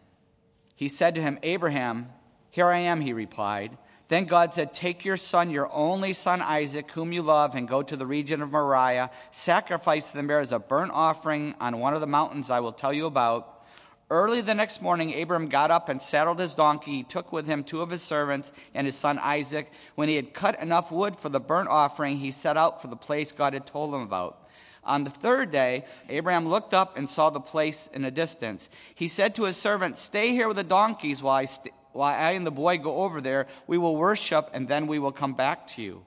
He 0.74 0.88
said 0.88 1.14
to 1.16 1.22
him, 1.22 1.38
Abraham, 1.42 2.08
here 2.50 2.68
I 2.68 2.78
am, 2.78 3.00
he 3.00 3.12
replied. 3.12 3.76
Then 4.08 4.24
God 4.24 4.54
said, 4.54 4.72
Take 4.72 5.04
your 5.04 5.18
son, 5.18 5.50
your 5.50 5.70
only 5.72 6.14
son 6.14 6.40
Isaac, 6.40 6.90
whom 6.92 7.12
you 7.12 7.22
love, 7.22 7.54
and 7.54 7.68
go 7.68 7.82
to 7.82 7.96
the 7.96 8.06
region 8.06 8.40
of 8.40 8.50
Moriah. 8.50 9.10
Sacrifice 9.30 10.10
them 10.10 10.26
there 10.26 10.40
as 10.40 10.52
a 10.52 10.58
burnt 10.58 10.92
offering 10.92 11.54
on 11.60 11.78
one 11.78 11.94
of 11.94 12.00
the 12.00 12.06
mountains 12.06 12.50
I 12.50 12.60
will 12.60 12.72
tell 12.72 12.92
you 12.92 13.06
about. 13.06 13.54
Early 14.10 14.40
the 14.40 14.54
next 14.54 14.80
morning, 14.80 15.20
Abram 15.20 15.48
got 15.50 15.70
up 15.70 15.90
and 15.90 16.00
saddled 16.00 16.38
his 16.38 16.54
donkey. 16.54 16.92
He 16.92 17.02
took 17.02 17.30
with 17.30 17.46
him 17.46 17.62
two 17.62 17.82
of 17.82 17.90
his 17.90 18.02
servants 18.02 18.52
and 18.72 18.86
his 18.86 18.96
son 18.96 19.18
Isaac. 19.18 19.70
When 19.96 20.08
he 20.08 20.16
had 20.16 20.32
cut 20.32 20.58
enough 20.62 20.90
wood 20.90 21.14
for 21.14 21.28
the 21.28 21.40
burnt 21.40 21.68
offering, 21.68 22.16
he 22.16 22.30
set 22.30 22.56
out 22.56 22.80
for 22.80 22.88
the 22.88 22.96
place 22.96 23.32
God 23.32 23.52
had 23.52 23.66
told 23.66 23.94
him 23.94 24.00
about. 24.00 24.48
On 24.82 25.04
the 25.04 25.10
third 25.10 25.50
day, 25.50 25.84
Abraham 26.08 26.48
looked 26.48 26.72
up 26.72 26.96
and 26.96 27.10
saw 27.10 27.28
the 27.28 27.40
place 27.40 27.90
in 27.92 28.06
a 28.06 28.10
distance. 28.10 28.70
He 28.94 29.06
said 29.06 29.34
to 29.34 29.44
his 29.44 29.58
servant, 29.58 29.98
Stay 29.98 30.30
here 30.30 30.48
with 30.48 30.56
the 30.56 30.64
donkeys 30.64 31.22
while 31.22 31.36
I, 31.36 31.44
st- 31.44 31.74
while 31.98 32.14
I 32.14 32.30
and 32.32 32.46
the 32.46 32.50
boy 32.52 32.78
go 32.78 32.98
over 33.02 33.20
there. 33.20 33.48
We 33.66 33.76
will 33.76 33.96
worship, 33.96 34.50
and 34.52 34.68
then 34.68 34.86
we 34.86 34.98
will 34.98 35.12
come 35.12 35.34
back 35.34 35.66
to 35.68 35.82
you. 35.82 36.04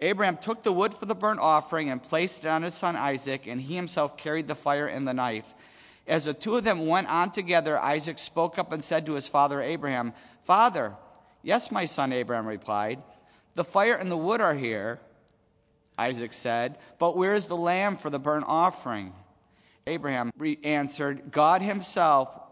Abraham 0.00 0.38
took 0.38 0.62
the 0.62 0.72
wood 0.72 0.94
for 0.94 1.06
the 1.06 1.14
burnt 1.14 1.38
offering 1.38 1.90
and 1.90 2.02
placed 2.02 2.44
it 2.44 2.48
on 2.48 2.62
his 2.62 2.74
son 2.74 2.96
Isaac, 2.96 3.46
and 3.46 3.60
he 3.60 3.76
himself 3.76 4.16
carried 4.16 4.48
the 4.48 4.54
fire 4.54 4.86
and 4.86 5.06
the 5.06 5.14
knife. 5.14 5.54
As 6.08 6.24
the 6.24 6.34
two 6.34 6.56
of 6.56 6.64
them 6.64 6.86
went 6.86 7.08
on 7.08 7.30
together, 7.30 7.78
Isaac 7.78 8.18
spoke 8.18 8.58
up 8.58 8.72
and 8.72 8.82
said 8.82 9.06
to 9.06 9.12
his 9.12 9.28
father 9.28 9.60
Abraham, 9.60 10.14
Father, 10.44 10.94
yes, 11.42 11.70
my 11.70 11.84
son, 11.84 12.12
Abraham 12.12 12.46
replied, 12.46 13.00
the 13.54 13.64
fire 13.64 13.94
and 13.94 14.10
the 14.10 14.16
wood 14.16 14.40
are 14.40 14.54
here 14.54 14.98
Isaac 15.98 16.32
said, 16.32 16.78
But 16.98 17.16
where 17.16 17.34
is 17.34 17.46
the 17.46 17.56
lamb 17.56 17.96
for 17.96 18.10
the 18.10 18.18
burnt 18.18 18.46
offering? 18.48 19.12
Abraham 19.86 20.32
answered, 20.64 21.30
God 21.30 21.62
himself 21.62 22.38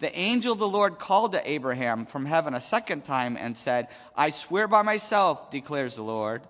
The 0.00 0.18
angel 0.18 0.52
of 0.52 0.58
the 0.58 0.68
Lord 0.68 0.98
called 0.98 1.32
to 1.32 1.50
Abraham 1.50 2.06
from 2.06 2.26
heaven 2.26 2.54
a 2.54 2.60
second 2.60 3.04
time 3.04 3.36
and 3.36 3.56
said, 3.56 3.88
I 4.16 4.30
swear 4.30 4.66
by 4.66 4.82
myself, 4.82 5.50
declares 5.50 5.94
the 5.94 6.02
Lord, 6.02 6.42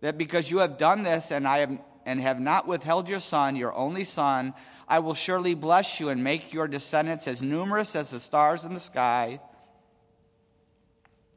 that 0.00 0.18
because 0.18 0.50
you 0.50 0.58
have 0.58 0.76
done 0.76 1.04
this 1.04 1.30
and 1.30 1.48
I 1.48 1.58
have 1.58 1.78
and 2.06 2.20
have 2.20 2.40
not 2.40 2.66
withheld 2.66 3.08
your 3.08 3.20
son, 3.20 3.56
your 3.56 3.72
only 3.72 4.04
son, 4.04 4.52
I 4.86 4.98
will 4.98 5.14
surely 5.14 5.54
bless 5.54 6.00
you 6.00 6.10
and 6.10 6.22
make 6.22 6.52
your 6.52 6.68
descendants 6.68 7.26
as 7.26 7.40
numerous 7.40 7.96
as 7.96 8.10
the 8.10 8.20
stars 8.20 8.64
in 8.64 8.74
the 8.74 8.80
sky 8.80 9.40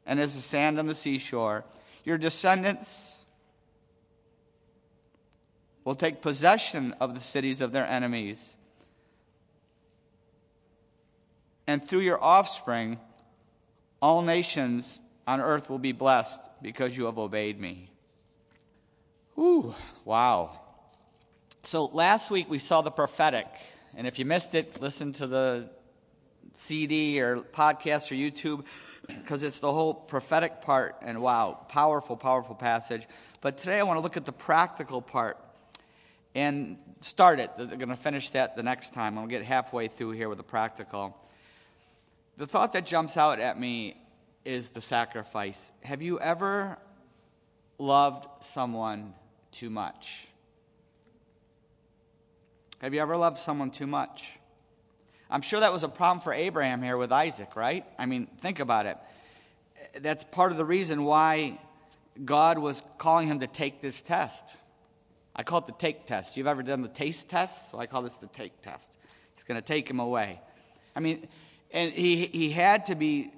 and 0.04 0.20
as 0.20 0.34
the 0.34 0.42
sand 0.42 0.78
on 0.78 0.86
the 0.86 0.94
seashore. 0.94 1.64
Your 2.04 2.18
descendants 2.18 3.24
will 5.84 5.94
take 5.94 6.20
possession 6.20 6.94
of 7.00 7.14
the 7.14 7.20
cities 7.20 7.62
of 7.62 7.72
their 7.72 7.86
enemies. 7.86 8.57
And 11.68 11.84
through 11.84 12.00
your 12.00 12.20
offspring, 12.24 12.98
all 14.00 14.22
nations 14.22 15.00
on 15.26 15.42
earth 15.42 15.68
will 15.68 15.78
be 15.78 15.92
blessed 15.92 16.40
because 16.62 16.96
you 16.96 17.04
have 17.04 17.18
obeyed 17.18 17.60
me. 17.60 17.90
Ooh, 19.38 19.74
wow. 20.06 20.58
So 21.62 21.84
last 21.84 22.30
week 22.30 22.48
we 22.48 22.58
saw 22.58 22.80
the 22.80 22.90
prophetic. 22.90 23.46
And 23.94 24.06
if 24.06 24.18
you 24.18 24.24
missed 24.24 24.54
it, 24.54 24.80
listen 24.80 25.12
to 25.14 25.26
the 25.26 25.68
CD 26.54 27.20
or 27.20 27.36
podcast 27.36 28.10
or 28.10 28.14
YouTube 28.14 28.64
because 29.06 29.42
it's 29.42 29.60
the 29.60 29.70
whole 29.70 29.92
prophetic 29.92 30.62
part. 30.62 30.96
And 31.02 31.20
wow, 31.20 31.66
powerful, 31.68 32.16
powerful 32.16 32.54
passage. 32.54 33.06
But 33.42 33.58
today 33.58 33.78
I 33.78 33.82
want 33.82 33.98
to 33.98 34.02
look 34.02 34.16
at 34.16 34.24
the 34.24 34.32
practical 34.32 35.02
part 35.02 35.36
and 36.34 36.78
start 37.02 37.40
it. 37.40 37.50
They're 37.58 37.66
going 37.66 37.90
to 37.90 37.94
finish 37.94 38.30
that 38.30 38.56
the 38.56 38.62
next 38.62 38.94
time. 38.94 39.18
I'll 39.18 39.26
get 39.26 39.44
halfway 39.44 39.88
through 39.88 40.12
here 40.12 40.30
with 40.30 40.38
the 40.38 40.44
practical. 40.44 41.14
The 42.38 42.46
thought 42.46 42.72
that 42.74 42.86
jumps 42.86 43.16
out 43.16 43.40
at 43.40 43.58
me 43.58 43.96
is 44.44 44.70
the 44.70 44.80
sacrifice. 44.80 45.72
Have 45.82 46.02
you 46.02 46.20
ever 46.20 46.78
loved 47.78 48.28
someone 48.44 49.14
too 49.50 49.68
much? 49.68 50.28
Have 52.80 52.94
you 52.94 53.00
ever 53.00 53.16
loved 53.16 53.38
someone 53.38 53.72
too 53.72 53.88
much? 53.88 54.28
I'm 55.28 55.42
sure 55.42 55.58
that 55.58 55.72
was 55.72 55.82
a 55.82 55.88
problem 55.88 56.20
for 56.20 56.32
Abraham 56.32 56.80
here 56.80 56.96
with 56.96 57.10
Isaac, 57.10 57.56
right? 57.56 57.84
I 57.98 58.06
mean, 58.06 58.28
think 58.38 58.60
about 58.60 58.86
it. 58.86 58.98
That's 60.00 60.22
part 60.22 60.52
of 60.52 60.58
the 60.58 60.64
reason 60.64 61.02
why 61.02 61.58
God 62.24 62.60
was 62.60 62.84
calling 62.98 63.26
him 63.26 63.40
to 63.40 63.48
take 63.48 63.80
this 63.80 64.00
test. 64.00 64.56
I 65.34 65.42
call 65.42 65.58
it 65.58 65.66
the 65.66 65.72
take 65.72 66.06
test. 66.06 66.36
You've 66.36 66.46
ever 66.46 66.62
done 66.62 66.82
the 66.82 66.88
taste 66.88 67.28
test? 67.28 67.72
So 67.72 67.80
I 67.80 67.86
call 67.86 68.02
this 68.02 68.18
the 68.18 68.28
take 68.28 68.62
test. 68.62 68.96
He's 69.34 69.42
going 69.42 69.60
to 69.60 69.66
take 69.66 69.90
him 69.90 69.98
away. 69.98 70.40
I 70.94 71.00
mean, 71.00 71.26
and 71.70 71.92
he, 71.92 72.26
he 72.26 72.50
had 72.50 72.86
to 72.86 72.94
be 72.94 73.32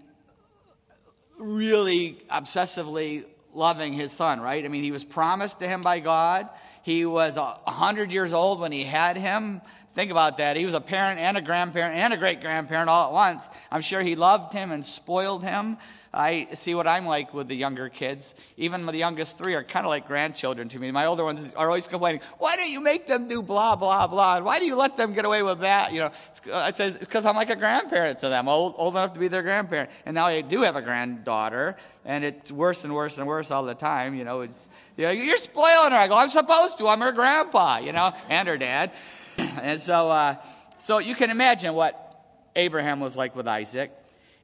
really 1.38 2.22
obsessively 2.30 3.24
loving 3.54 3.92
his 3.92 4.12
son, 4.12 4.40
right? 4.40 4.64
I 4.64 4.68
mean, 4.68 4.84
he 4.84 4.92
was 4.92 5.04
promised 5.04 5.60
to 5.60 5.66
him 5.66 5.82
by 5.82 6.00
God. 6.00 6.48
He 6.82 7.04
was 7.04 7.36
a 7.36 7.58
100 7.64 8.12
years 8.12 8.32
old 8.32 8.60
when 8.60 8.72
he 8.72 8.84
had 8.84 9.16
him. 9.16 9.60
Think 9.94 10.10
about 10.10 10.38
that. 10.38 10.56
He 10.56 10.64
was 10.64 10.74
a 10.74 10.80
parent 10.80 11.18
and 11.18 11.36
a 11.36 11.42
grandparent 11.42 11.96
and 11.96 12.12
a 12.12 12.16
great 12.16 12.40
grandparent 12.40 12.88
all 12.88 13.08
at 13.08 13.12
once. 13.12 13.48
I'm 13.70 13.80
sure 13.80 14.02
he 14.02 14.14
loved 14.14 14.52
him 14.52 14.70
and 14.70 14.84
spoiled 14.84 15.42
him. 15.42 15.78
I 16.12 16.48
see 16.54 16.74
what 16.74 16.88
I'm 16.88 17.06
like 17.06 17.32
with 17.32 17.46
the 17.46 17.54
younger 17.54 17.88
kids. 17.88 18.34
Even 18.56 18.84
the 18.84 18.96
youngest 18.96 19.38
three 19.38 19.54
are 19.54 19.62
kind 19.62 19.86
of 19.86 19.90
like 19.90 20.08
grandchildren 20.08 20.68
to 20.70 20.78
me. 20.78 20.90
My 20.90 21.06
older 21.06 21.22
ones 21.24 21.54
are 21.54 21.68
always 21.68 21.86
complaining, 21.86 22.20
why 22.38 22.56
don't 22.56 22.70
you 22.70 22.80
make 22.80 23.06
them 23.06 23.28
do 23.28 23.42
blah, 23.42 23.76
blah, 23.76 24.08
blah? 24.08 24.36
And 24.36 24.44
Why 24.44 24.58
do 24.58 24.64
you 24.64 24.74
let 24.74 24.96
them 24.96 25.12
get 25.12 25.24
away 25.24 25.44
with 25.44 25.60
that? 25.60 25.92
You 25.92 26.00
know, 26.00 26.10
it 26.46 26.74
says, 26.74 26.96
because 26.96 27.24
I'm 27.24 27.36
like 27.36 27.50
a 27.50 27.56
grandparent 27.56 28.18
to 28.20 28.28
them, 28.28 28.48
old, 28.48 28.74
old 28.76 28.96
enough 28.96 29.12
to 29.12 29.20
be 29.20 29.28
their 29.28 29.44
grandparent. 29.44 29.90
And 30.04 30.16
now 30.16 30.26
I 30.26 30.40
do 30.40 30.62
have 30.62 30.74
a 30.74 30.82
granddaughter, 30.82 31.76
and 32.04 32.24
it's 32.24 32.50
worse 32.50 32.82
and 32.82 32.92
worse 32.92 33.16
and 33.18 33.28
worse 33.28 33.52
all 33.52 33.62
the 33.62 33.76
time. 33.76 34.16
You 34.16 34.24
know, 34.24 34.40
it's, 34.40 34.68
you 34.96 35.04
know, 35.04 35.12
you're 35.12 35.38
spoiling 35.38 35.92
her. 35.92 35.96
I 35.96 36.08
go, 36.08 36.16
I'm 36.16 36.30
supposed 36.30 36.78
to. 36.78 36.88
I'm 36.88 37.00
her 37.02 37.12
grandpa, 37.12 37.78
you 37.78 37.92
know, 37.92 38.12
and 38.28 38.48
her 38.48 38.58
dad. 38.58 38.90
and 39.38 39.80
so, 39.80 40.08
uh, 40.08 40.34
so 40.80 40.98
you 40.98 41.14
can 41.14 41.30
imagine 41.30 41.72
what 41.72 42.20
Abraham 42.56 42.98
was 42.98 43.16
like 43.16 43.36
with 43.36 43.46
Isaac. 43.46 43.92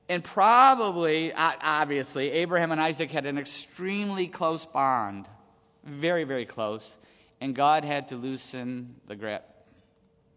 And 0.09 0.23
probably, 0.23 1.33
obviously, 1.35 2.31
Abraham 2.31 2.71
and 2.71 2.81
Isaac 2.81 3.11
had 3.11 3.27
an 3.27 3.39
extremely 3.39 4.29
close 4.29 4.65
bond. 4.65 5.29
Very, 5.85 6.25
very 6.25 6.47
close. 6.47 6.97
And 7.41 7.55
God 7.55 7.85
had 7.85 8.09
to 8.09 8.17
loosen 8.17 8.97
the 9.07 9.17
grip. 9.17 9.45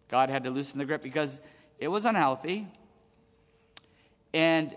God 0.09 0.29
had 0.29 0.43
to 0.45 0.49
loosen 0.49 0.79
the 0.79 0.85
grip 0.85 1.03
because 1.03 1.39
it 1.77 1.88
was 1.88 2.05
unhealthy. 2.05 2.67
And 4.33 4.75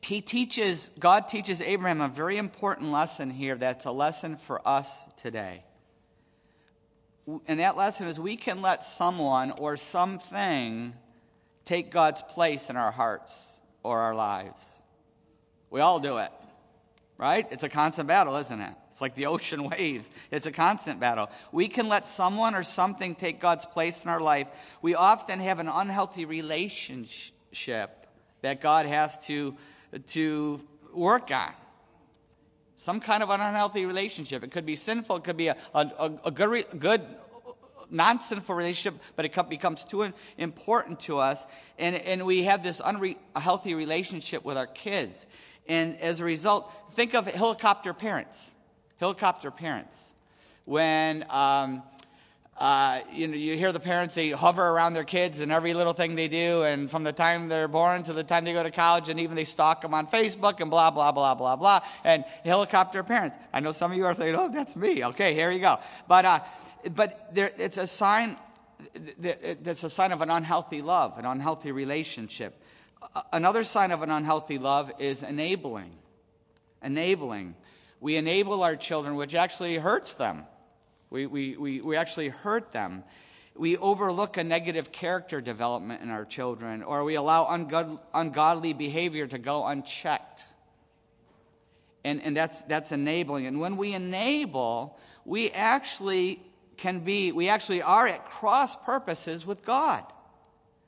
he 0.00 0.20
teaches, 0.20 0.90
God 0.98 1.28
teaches 1.28 1.60
Abraham 1.60 2.00
a 2.00 2.08
very 2.08 2.38
important 2.38 2.90
lesson 2.90 3.30
here 3.30 3.54
that's 3.54 3.84
a 3.84 3.92
lesson 3.92 4.36
for 4.36 4.66
us 4.66 5.04
today. 5.16 5.62
And 7.46 7.60
that 7.60 7.76
lesson 7.76 8.08
is 8.08 8.18
we 8.18 8.34
can 8.34 8.62
let 8.62 8.82
someone 8.82 9.52
or 9.52 9.76
something 9.76 10.94
take 11.64 11.92
God's 11.92 12.20
place 12.22 12.68
in 12.68 12.76
our 12.76 12.90
hearts 12.90 13.60
or 13.82 14.00
our 14.00 14.14
lives. 14.14 14.60
We 15.70 15.80
all 15.80 16.00
do 16.00 16.18
it, 16.18 16.30
right? 17.16 17.46
It's 17.50 17.62
a 17.62 17.68
constant 17.68 18.08
battle, 18.08 18.36
isn't 18.36 18.60
it? 18.60 18.74
It's 18.90 19.00
like 19.00 19.14
the 19.14 19.26
ocean 19.34 19.64
waves. 19.64 20.10
It's 20.30 20.46
a 20.46 20.52
constant 20.52 21.00
battle. 21.00 21.30
We 21.50 21.68
can 21.68 21.88
let 21.88 22.06
someone 22.06 22.54
or 22.54 22.62
something 22.62 23.14
take 23.14 23.40
God's 23.40 23.66
place 23.66 24.04
in 24.04 24.10
our 24.10 24.20
life. 24.20 24.48
We 24.82 24.94
often 24.94 25.40
have 25.40 25.58
an 25.58 25.68
unhealthy 25.68 26.24
relationship 26.24 28.06
that 28.42 28.60
God 28.60 28.86
has 28.86 29.18
to, 29.26 29.56
to 30.08 30.60
work 30.92 31.30
on. 31.30 31.52
Some 32.76 33.00
kind 33.00 33.22
of 33.22 33.30
an 33.30 33.40
unhealthy 33.40 33.86
relationship. 33.86 34.42
It 34.42 34.50
could 34.50 34.66
be 34.66 34.76
sinful, 34.76 35.16
it 35.16 35.24
could 35.24 35.36
be 35.36 35.48
a, 35.48 35.56
a, 35.72 36.12
a 36.24 36.30
good, 36.30 36.66
good 36.78 37.02
non 37.90 38.20
sinful 38.20 38.54
relationship, 38.54 39.00
but 39.16 39.24
it 39.24 39.48
becomes 39.48 39.84
too 39.84 40.12
important 40.38 41.00
to 41.00 41.18
us. 41.18 41.44
And, 41.78 41.96
and 41.96 42.26
we 42.26 42.44
have 42.44 42.62
this 42.62 42.80
unhealthy 42.84 43.74
relationship 43.74 44.44
with 44.44 44.56
our 44.56 44.66
kids. 44.66 45.26
And 45.68 45.96
as 46.00 46.20
a 46.20 46.24
result, 46.24 46.72
think 46.92 47.14
of 47.14 47.26
helicopter 47.26 47.94
parents. 47.94 48.54
Helicopter 48.98 49.50
parents. 49.50 50.14
When 50.64 51.24
um, 51.30 51.82
uh, 52.58 53.00
you 53.10 53.26
know, 53.26 53.34
you 53.34 53.56
hear 53.56 53.72
the 53.72 53.80
parents, 53.80 54.14
they 54.14 54.30
hover 54.30 54.62
around 54.62 54.92
their 54.92 55.04
kids 55.04 55.40
and 55.40 55.50
every 55.50 55.72
little 55.74 55.94
thing 55.94 56.14
they 56.14 56.28
do, 56.28 56.62
and 56.64 56.90
from 56.90 57.02
the 57.02 57.12
time 57.12 57.48
they're 57.48 57.66
born 57.66 58.02
to 58.02 58.12
the 58.12 58.22
time 58.22 58.44
they 58.44 58.52
go 58.52 58.62
to 58.62 58.70
college, 58.70 59.08
and 59.08 59.18
even 59.18 59.36
they 59.36 59.44
stalk 59.44 59.80
them 59.80 59.94
on 59.94 60.06
Facebook 60.06 60.60
and 60.60 60.70
blah, 60.70 60.90
blah, 60.90 61.12
blah, 61.12 61.34
blah, 61.34 61.56
blah, 61.56 61.80
and 62.04 62.24
helicopter 62.44 63.02
parents. 63.02 63.36
I 63.52 63.60
know 63.60 63.72
some 63.72 63.90
of 63.90 63.96
you 63.96 64.04
are 64.04 64.14
thinking, 64.14 64.36
oh, 64.36 64.48
that's 64.48 64.76
me. 64.76 65.04
Okay, 65.04 65.34
here 65.34 65.50
you 65.50 65.60
go. 65.60 65.78
But, 66.06 66.24
uh, 66.24 66.40
but 66.94 67.34
there, 67.34 67.50
it's 67.56 67.78
a 67.78 67.86
sign, 67.86 68.36
it's 68.94 69.82
a 69.82 69.90
sign 69.90 70.12
of 70.12 70.20
an 70.20 70.30
unhealthy 70.30 70.82
love, 70.82 71.18
an 71.18 71.24
unhealthy 71.24 71.72
relationship. 71.72 72.62
Another 73.32 73.64
sign 73.64 73.92
of 73.92 74.02
an 74.02 74.10
unhealthy 74.10 74.58
love 74.58 74.92
is 74.98 75.22
enabling. 75.22 75.90
Enabling. 76.82 77.54
We 77.98 78.16
enable 78.16 78.62
our 78.62 78.76
children, 78.76 79.16
which 79.16 79.34
actually 79.34 79.76
hurts 79.76 80.14
them 80.14 80.44
we, 81.12 81.26
we, 81.26 81.56
we, 81.56 81.80
we 81.80 81.96
actually 81.96 82.30
hurt 82.30 82.72
them. 82.72 83.04
We 83.54 83.76
overlook 83.76 84.38
a 84.38 84.44
negative 84.44 84.90
character 84.92 85.42
development 85.42 86.02
in 86.02 86.08
our 86.08 86.24
children, 86.24 86.82
or 86.82 87.04
we 87.04 87.16
allow 87.16 87.44
ungod, 87.44 88.00
ungodly 88.14 88.72
behavior 88.72 89.26
to 89.26 89.38
go 89.38 89.66
unchecked. 89.66 90.46
And, 92.02 92.22
and 92.22 92.36
that's, 92.36 92.62
that's 92.62 92.92
enabling. 92.92 93.46
And 93.46 93.60
when 93.60 93.76
we 93.76 93.92
enable, 93.92 94.98
we 95.24 95.50
actually 95.50 96.40
can 96.78 97.00
be, 97.00 97.30
we 97.30 97.48
actually 97.48 97.82
are 97.82 98.08
at 98.08 98.24
cross 98.24 98.74
purposes 98.74 99.44
with 99.44 99.64
God 99.64 100.04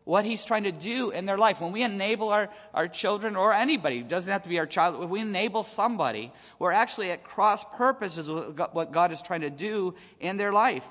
what 0.04 0.24
he's 0.24 0.44
trying 0.44 0.64
to 0.64 0.72
do 0.72 1.10
in 1.10 1.24
their 1.24 1.38
life. 1.38 1.60
When 1.60 1.72
we 1.72 1.82
enable 1.82 2.28
our, 2.28 2.50
our 2.74 2.88
children 2.88 3.36
or 3.36 3.52
anybody, 3.52 3.98
it 3.98 4.08
doesn't 4.08 4.30
have 4.30 4.42
to 4.42 4.48
be 4.48 4.58
our 4.58 4.66
child, 4.66 5.02
if 5.02 5.08
we 5.08 5.20
enable 5.20 5.62
somebody, 5.62 6.32
we're 6.58 6.72
actually 6.72 7.10
at 7.10 7.24
cross 7.24 7.64
purposes 7.76 8.28
with 8.28 8.58
what 8.72 8.92
God 8.92 9.12
is 9.12 9.22
trying 9.22 9.40
to 9.40 9.50
do 9.50 9.94
in 10.20 10.36
their 10.36 10.52
life. 10.52 10.86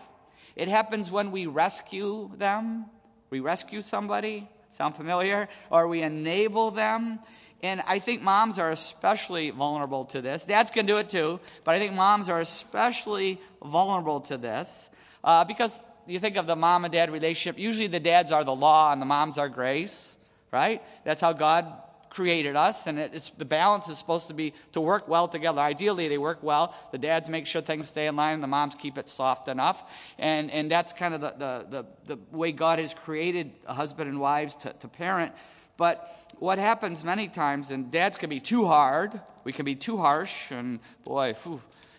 It 0.55 0.67
happens 0.67 1.12
when 1.12 1.32
we 1.32 1.46
rescue 1.46 2.32
them, 2.38 2.86
we 3.29 3.39
rescue 3.39 3.82
somebody, 3.82 4.50
sound 4.74 4.96
familiar? 4.96 5.48
Or 5.70 5.88
we 5.88 6.01
enable 6.01 6.72
them. 6.72 7.20
And 7.62 7.82
I 7.88 8.00
think 8.00 8.22
moms 8.22 8.60
are 8.60 8.72
especially 8.72 9.51
vulnerable 9.51 10.05
to 10.05 10.22
this. 10.22 10.43
Dads 10.43 10.70
can 10.70 10.86
do 10.86 10.98
it 10.98 11.10
too, 11.10 11.39
but 11.63 11.75
I 11.75 11.79
think 11.79 11.93
moms 11.93 12.27
are 12.29 12.41
especially 12.41 13.39
vulnerable 13.63 14.20
to 14.22 14.38
this 14.38 14.89
uh, 15.24 15.46
because 15.46 15.82
you 16.08 16.20
think 16.20 16.38
of 16.38 16.48
the 16.48 16.56
mom 16.56 16.86
and 16.86 16.94
dad 16.94 17.12
relationship. 17.12 17.60
Usually 17.60 17.88
the 17.88 18.00
dads 18.00 18.32
are 18.32 18.44
the 18.44 18.56
law 18.56 18.92
and 18.92 19.02
the 19.02 19.06
moms 19.06 19.38
are 19.38 19.50
grace, 19.50 20.18
right? 20.52 20.82
That's 21.04 21.22
how 21.22 21.34
God 21.34 21.66
created 22.10 22.56
us, 22.56 22.86
and 22.86 23.00
it's, 23.00 23.32
the 23.32 23.46
balance 23.46 23.90
is 23.90 23.98
supposed 23.98 24.28
to 24.28 24.36
be 24.36 24.54
to 24.72 24.80
work 24.80 25.08
well 25.08 25.28
together. 25.28 25.60
Ideally, 25.60 26.08
they 26.08 26.20
work 26.20 26.44
well. 26.44 26.76
The 26.92 27.00
dads 27.00 27.28
make 27.28 27.48
sure 27.48 27.60
things 27.60 27.88
stay 27.88 28.06
in 28.06 28.16
line, 28.16 28.40
the 28.40 28.46
moms 28.46 28.76
keep 28.76 29.00
it 29.00 29.10
soft 29.10 29.48
enough. 29.48 29.84
And, 30.20 30.52
and 30.52 30.70
that's 30.70 30.94
kind 30.94 31.16
of 31.16 31.22
the, 31.22 31.34
the, 31.38 31.66
the, 32.06 32.16
the 32.16 32.38
way 32.38 32.52
God 32.52 32.78
has 32.78 32.94
created 32.94 33.52
a 33.66 33.74
husband 33.74 34.10
and 34.10 34.20
wives 34.20 34.56
to, 34.58 34.74
to 34.74 34.88
parent. 34.88 35.34
But 35.76 36.32
what 36.38 36.60
happens 36.60 37.04
many 37.04 37.28
times, 37.28 37.72
and 37.72 37.90
dads 37.90 38.16
can 38.16 38.30
be 38.30 38.40
too 38.40 38.66
hard, 38.66 39.20
we 39.44 39.52
can 39.52 39.66
be 39.66 39.76
too 39.76 39.98
harsh, 39.98 40.52
and 40.52 40.80
boy, 41.04 41.36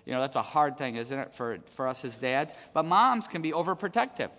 you 0.07 0.13
know, 0.13 0.21
that's 0.21 0.37
a 0.37 0.43
hard 0.43 0.77
thing, 0.77 0.97
isn't 0.97 1.19
it, 1.19 1.35
for, 1.35 1.59
for 1.71 1.89
us 1.89 2.05
as 2.05 2.19
dads? 2.19 2.55
But 2.73 2.85
moms 2.85 3.27
can 3.27 3.43
be 3.43 3.53
overprotective 3.53 4.31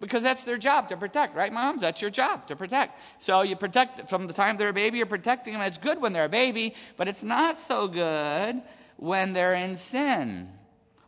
because 0.00 0.22
that's 0.22 0.44
their 0.44 0.58
job 0.58 0.88
to 0.88 0.96
protect, 0.96 1.34
right, 1.34 1.52
moms? 1.52 1.80
That's 1.80 2.00
your 2.00 2.10
job 2.10 2.46
to 2.48 2.56
protect. 2.56 2.98
So 3.22 3.42
you 3.42 3.56
protect 3.56 4.08
from 4.08 4.26
the 4.26 4.32
time 4.32 4.56
they're 4.56 4.70
a 4.70 4.74
baby, 4.74 4.98
you're 4.98 5.06
protecting 5.06 5.54
them. 5.54 5.62
It's 5.62 5.78
good 5.78 6.00
when 6.00 6.12
they're 6.12 6.24
a 6.24 6.28
baby, 6.28 6.74
but 6.96 7.08
it's 7.08 7.22
not 7.22 7.58
so 7.58 7.88
good 7.88 8.62
when 8.96 9.32
they're 9.32 9.54
in 9.54 9.76
sin 9.76 10.50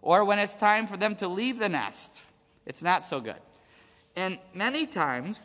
or 0.02 0.24
when 0.24 0.38
it's 0.38 0.54
time 0.54 0.86
for 0.86 0.96
them 0.96 1.16
to 1.16 1.28
leave 1.28 1.58
the 1.58 1.68
nest. 1.68 2.22
It's 2.66 2.82
not 2.82 3.06
so 3.06 3.20
good. 3.20 3.40
And 4.16 4.38
many 4.54 4.86
times, 4.86 5.44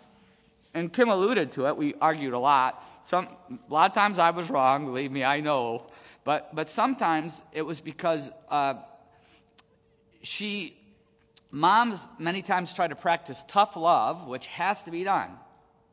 and 0.74 0.92
Kim 0.92 1.10
alluded 1.10 1.52
to 1.54 1.68
it, 1.68 1.78
we 1.78 1.94
argued 2.02 2.34
a 2.34 2.40
lot. 2.40 2.84
Some, 3.08 3.28
a 3.50 3.74
lot 3.74 3.92
of 3.92 3.96
times 3.96 4.20
I 4.20 4.32
was 4.32 4.50
wrong, 4.50 4.86
believe 4.86 5.12
me, 5.12 5.24
I 5.24 5.40
know. 5.40 5.88
But, 6.24 6.56
but 6.56 6.70
sometimes 6.70 7.42
it 7.52 7.64
was 7.64 7.82
because 7.82 8.32
uh, 8.50 8.76
she 10.22 10.78
Moms 11.56 12.08
many 12.18 12.42
times 12.42 12.74
try 12.74 12.88
to 12.88 12.96
practice 12.96 13.46
tough 13.48 13.76
love, 13.76 14.26
which 14.26 14.48
has 14.48 14.82
to 14.82 14.92
be 14.92 15.04
done, 15.04 15.30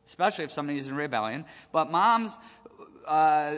especially 0.06 0.44
if 0.44 0.50
somebody's 0.50 0.88
in 0.88 0.96
rebellion. 0.96 1.44
But 1.70 1.90
moms 1.90 2.38
uh, 3.06 3.56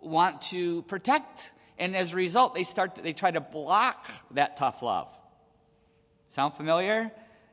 want 0.00 0.40
to 0.42 0.82
protect, 0.82 1.50
and 1.80 1.96
as 1.96 2.12
a 2.12 2.16
result, 2.16 2.54
they 2.54 2.62
start 2.62 2.94
to, 2.94 3.02
they 3.02 3.12
try 3.12 3.32
to 3.32 3.40
block 3.40 4.08
that 4.30 4.56
tough 4.56 4.82
love. 4.82 5.12
Sound 6.28 6.54
familiar? 6.54 7.10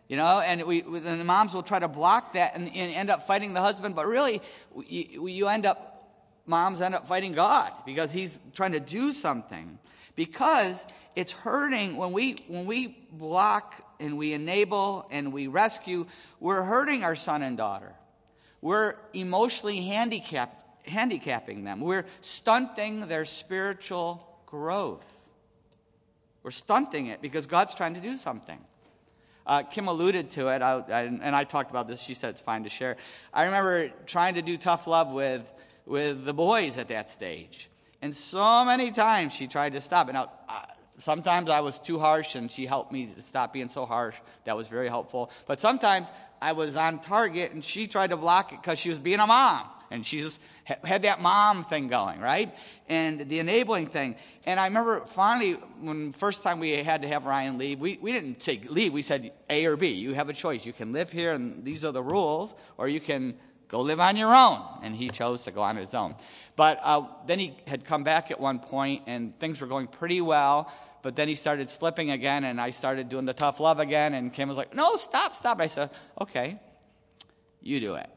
You 0.07 0.17
know, 0.17 0.39
and, 0.39 0.61
we, 0.65 0.81
and 0.81 1.19
the 1.19 1.23
moms 1.23 1.55
will 1.55 1.63
try 1.63 1.79
to 1.79 1.87
block 1.87 2.33
that 2.33 2.53
and, 2.53 2.67
and 2.67 2.93
end 2.93 3.09
up 3.09 3.25
fighting 3.25 3.55
the 3.55 3.61
husband, 3.61 3.95
but 3.95 4.05
really, 4.05 4.39
you, 4.85 5.27
you 5.27 5.47
end 5.47 5.65
up, 5.65 5.98
moms 6.49 6.81
end 6.81 6.95
up 6.95 7.07
fighting 7.07 7.31
God 7.33 7.71
because 7.85 8.11
he's 8.11 8.39
trying 8.53 8.73
to 8.73 8.79
do 8.79 9.13
something. 9.13 9.77
Because 10.15 10.85
it's 11.15 11.31
hurting 11.31 11.95
when 11.95 12.11
we 12.11 12.37
when 12.47 12.65
we 12.65 12.97
block 13.11 13.81
and 13.99 14.17
we 14.17 14.33
enable 14.33 15.07
and 15.11 15.31
we 15.31 15.47
rescue 15.47 16.05
we're 16.39 16.63
hurting 16.63 17.03
our 17.03 17.15
son 17.15 17.41
and 17.43 17.55
daughter. 17.55 17.93
We're 18.61 18.95
emotionally 19.13 19.85
handicapped 19.85 20.87
handicapping 20.87 21.63
them. 21.63 21.81
We're 21.81 22.05
stunting 22.21 23.07
their 23.07 23.25
spiritual 23.25 24.27
growth. 24.45 25.29
We're 26.41 26.51
stunting 26.51 27.07
it 27.07 27.21
because 27.21 27.45
god's 27.47 27.75
trying 27.75 27.93
to 27.93 28.01
do 28.01 28.17
something. 28.17 28.59
Uh, 29.45 29.63
Kim 29.63 29.87
alluded 29.87 30.29
to 30.29 30.49
it, 30.49 30.61
I, 30.61 30.73
I, 30.79 31.01
and 31.01 31.35
I 31.35 31.43
talked 31.43 31.71
about 31.71 31.87
this. 31.87 31.99
She 32.01 32.13
said 32.13 32.29
it's 32.29 32.41
fine 32.41 32.63
to 32.63 32.69
share. 32.69 32.97
I 33.33 33.45
remember 33.45 33.89
trying 34.05 34.35
to 34.35 34.43
do 34.43 34.57
tough 34.57 34.85
love 34.85 35.11
with, 35.11 35.41
with 35.89 36.23
the 36.23 36.33
boys 36.33 36.77
at 36.77 36.87
that 36.89 37.09
stage. 37.09 37.69
And 38.01 38.15
so 38.15 38.63
many 38.63 38.91
times 38.91 39.33
she 39.33 39.47
tried 39.47 39.73
to 39.73 39.81
stop 39.81 40.07
it. 40.07 40.13
Now, 40.13 40.31
uh, 40.47 40.61
sometimes 40.99 41.49
I 41.49 41.59
was 41.61 41.79
too 41.79 41.99
harsh 41.99 42.35
and 42.35 42.49
she 42.49 42.65
helped 42.65 42.91
me 42.91 43.07
to 43.07 43.21
stop 43.21 43.51
being 43.51 43.69
so 43.69 43.85
harsh. 43.85 44.15
That 44.45 44.55
was 44.55 44.67
very 44.67 44.87
helpful. 44.87 45.31
But 45.47 45.59
sometimes 45.59 46.11
I 46.41 46.53
was 46.53 46.77
on 46.77 46.99
target 46.99 47.51
and 47.51 47.63
she 47.65 47.87
tried 47.87 48.11
to 48.11 48.17
block 48.17 48.53
it 48.53 48.61
because 48.61 48.79
she 48.79 48.89
was 48.89 48.99
being 48.99 49.19
a 49.19 49.27
mom. 49.27 49.67
And 49.91 50.05
she 50.05 50.19
just 50.19 50.39
had 50.65 51.01
that 51.01 51.19
mom 51.19 51.63
thing 51.63 51.87
going, 51.87 52.19
right? 52.19 52.55
And 52.87 53.27
the 53.27 53.39
enabling 53.39 53.87
thing. 53.87 54.15
And 54.45 54.59
I 54.59 54.67
remember 54.67 55.01
finally, 55.07 55.53
when 55.81 56.13
first 56.13 56.43
time 56.43 56.59
we 56.59 56.71
had 56.83 57.01
to 57.01 57.07
have 57.07 57.25
Ryan 57.25 57.57
leave, 57.57 57.79
we, 57.79 57.97
we 57.99 58.11
didn't 58.11 58.43
say 58.43 58.61
leave. 58.69 58.93
We 58.93 59.01
said 59.01 59.31
A 59.49 59.65
or 59.65 59.75
B. 59.75 59.87
You 59.87 60.13
have 60.13 60.29
a 60.29 60.33
choice. 60.33 60.67
You 60.67 60.73
can 60.73 60.93
live 60.93 61.11
here 61.11 61.33
and 61.33 61.65
these 61.65 61.83
are 61.83 61.91
the 61.91 62.03
rules, 62.03 62.53
or 62.77 62.87
you 62.87 62.99
can 62.99 63.33
Go 63.69 63.81
live 63.81 63.99
on 63.99 64.17
your 64.17 64.33
own. 64.35 64.61
And 64.81 64.95
he 64.95 65.09
chose 65.09 65.43
to 65.43 65.51
go 65.51 65.61
on 65.61 65.77
his 65.77 65.93
own. 65.93 66.15
But 66.55 66.79
uh, 66.83 67.03
then 67.25 67.39
he 67.39 67.55
had 67.67 67.85
come 67.85 68.03
back 68.03 68.31
at 68.31 68.39
one 68.39 68.59
point, 68.59 69.03
and 69.07 69.39
things 69.39 69.61
were 69.61 69.67
going 69.67 69.87
pretty 69.87 70.21
well. 70.21 70.71
But 71.01 71.15
then 71.15 71.27
he 71.27 71.35
started 71.35 71.69
slipping 71.69 72.11
again, 72.11 72.43
and 72.43 72.59
I 72.59 72.71
started 72.71 73.07
doing 73.07 73.25
the 73.25 73.33
tough 73.33 73.59
love 73.59 73.79
again. 73.79 74.13
And 74.15 74.33
Kim 74.33 74.49
was 74.49 74.57
like, 74.57 74.75
No, 74.75 74.95
stop, 74.97 75.35
stop. 75.35 75.61
I 75.61 75.67
said, 75.67 75.91
Okay, 76.19 76.59
you 77.61 77.79
do 77.79 77.95
it. 77.95 78.09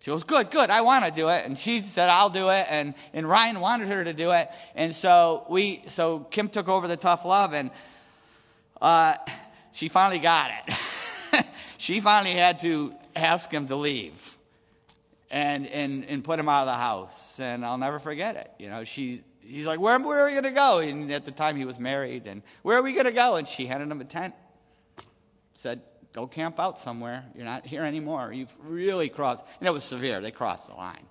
She 0.00 0.10
goes, 0.10 0.24
Good, 0.24 0.50
good, 0.50 0.68
I 0.68 0.82
want 0.82 1.06
to 1.06 1.10
do 1.10 1.30
it. 1.30 1.46
And 1.46 1.58
she 1.58 1.80
said, 1.80 2.10
I'll 2.10 2.30
do 2.30 2.50
it. 2.50 2.66
And, 2.68 2.94
and 3.14 3.26
Ryan 3.26 3.60
wanted 3.60 3.88
her 3.88 4.04
to 4.04 4.12
do 4.12 4.30
it. 4.32 4.50
And 4.74 4.94
so 4.94 5.46
we 5.48 5.82
so 5.86 6.20
Kim 6.30 6.50
took 6.50 6.68
over 6.68 6.86
the 6.86 6.98
tough 6.98 7.24
love, 7.24 7.54
and 7.54 7.70
uh, 8.82 9.14
she 9.72 9.88
finally 9.88 10.20
got 10.20 10.50
it. 10.50 11.46
she 11.78 11.98
finally 11.98 12.34
had 12.34 12.58
to 12.58 12.92
ask 13.16 13.50
him 13.50 13.66
to 13.68 13.74
leave 13.74 14.35
and, 15.30 15.66
and, 15.66 16.04
and 16.04 16.24
put 16.24 16.38
him 16.38 16.48
out 16.48 16.62
of 16.62 16.66
the 16.66 16.74
house. 16.74 17.40
And 17.40 17.64
I'll 17.64 17.78
never 17.78 17.98
forget 17.98 18.36
it. 18.36 18.50
You 18.58 18.68
know, 18.68 18.84
she, 18.84 19.22
he's 19.40 19.66
like, 19.66 19.80
where, 19.80 19.98
where 19.98 20.20
are 20.20 20.26
we 20.26 20.32
going 20.32 20.44
to 20.44 20.50
go? 20.50 20.78
And 20.78 21.12
at 21.12 21.24
the 21.24 21.32
time 21.32 21.56
he 21.56 21.64
was 21.64 21.78
married. 21.78 22.26
And 22.26 22.42
where 22.62 22.78
are 22.78 22.82
we 22.82 22.92
going 22.92 23.06
to 23.06 23.12
go? 23.12 23.36
And 23.36 23.46
she 23.46 23.66
handed 23.66 23.90
him 23.90 24.00
a 24.00 24.04
tent. 24.04 24.34
Said, 25.54 25.82
go 26.12 26.26
camp 26.26 26.60
out 26.60 26.78
somewhere. 26.78 27.24
You're 27.34 27.44
not 27.44 27.66
here 27.66 27.84
anymore. 27.84 28.32
You've 28.32 28.54
really 28.60 29.08
crossed. 29.08 29.44
And 29.60 29.68
it 29.68 29.72
was 29.72 29.84
severe. 29.84 30.20
They 30.20 30.30
crossed 30.30 30.68
the 30.68 30.74
line. 30.74 31.06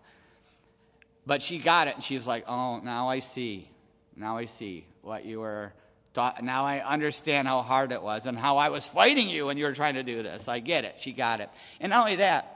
But 1.26 1.42
she 1.42 1.58
got 1.58 1.88
it. 1.88 1.96
And 1.96 2.04
she 2.04 2.16
was 2.16 2.28
like, 2.28 2.46
oh, 2.48 2.80
now 2.80 3.10
I 3.10 3.20
see. 3.20 3.70
Now 4.16 4.38
I 4.38 4.46
see 4.46 4.86
what 5.02 5.26
you 5.26 5.40
were. 5.40 5.74
Now 6.16 6.66
I 6.66 6.80
understand 6.80 7.48
how 7.48 7.62
hard 7.62 7.92
it 7.92 8.02
was 8.02 8.26
and 8.26 8.38
how 8.38 8.56
I 8.58 8.70
was 8.70 8.88
fighting 8.88 9.28
you 9.28 9.48
when 9.48 9.58
you 9.58 9.66
were 9.66 9.74
trying 9.74 9.96
to 9.96 10.04
do 10.04 10.24
this. 10.24 10.48
I 10.48 10.60
get 10.60 10.86
it. 10.86 11.00
She 11.00 11.12
got 11.12 11.42
it. 11.42 11.50
And 11.82 11.90
not 11.90 12.02
only 12.02 12.16
that, 12.18 12.55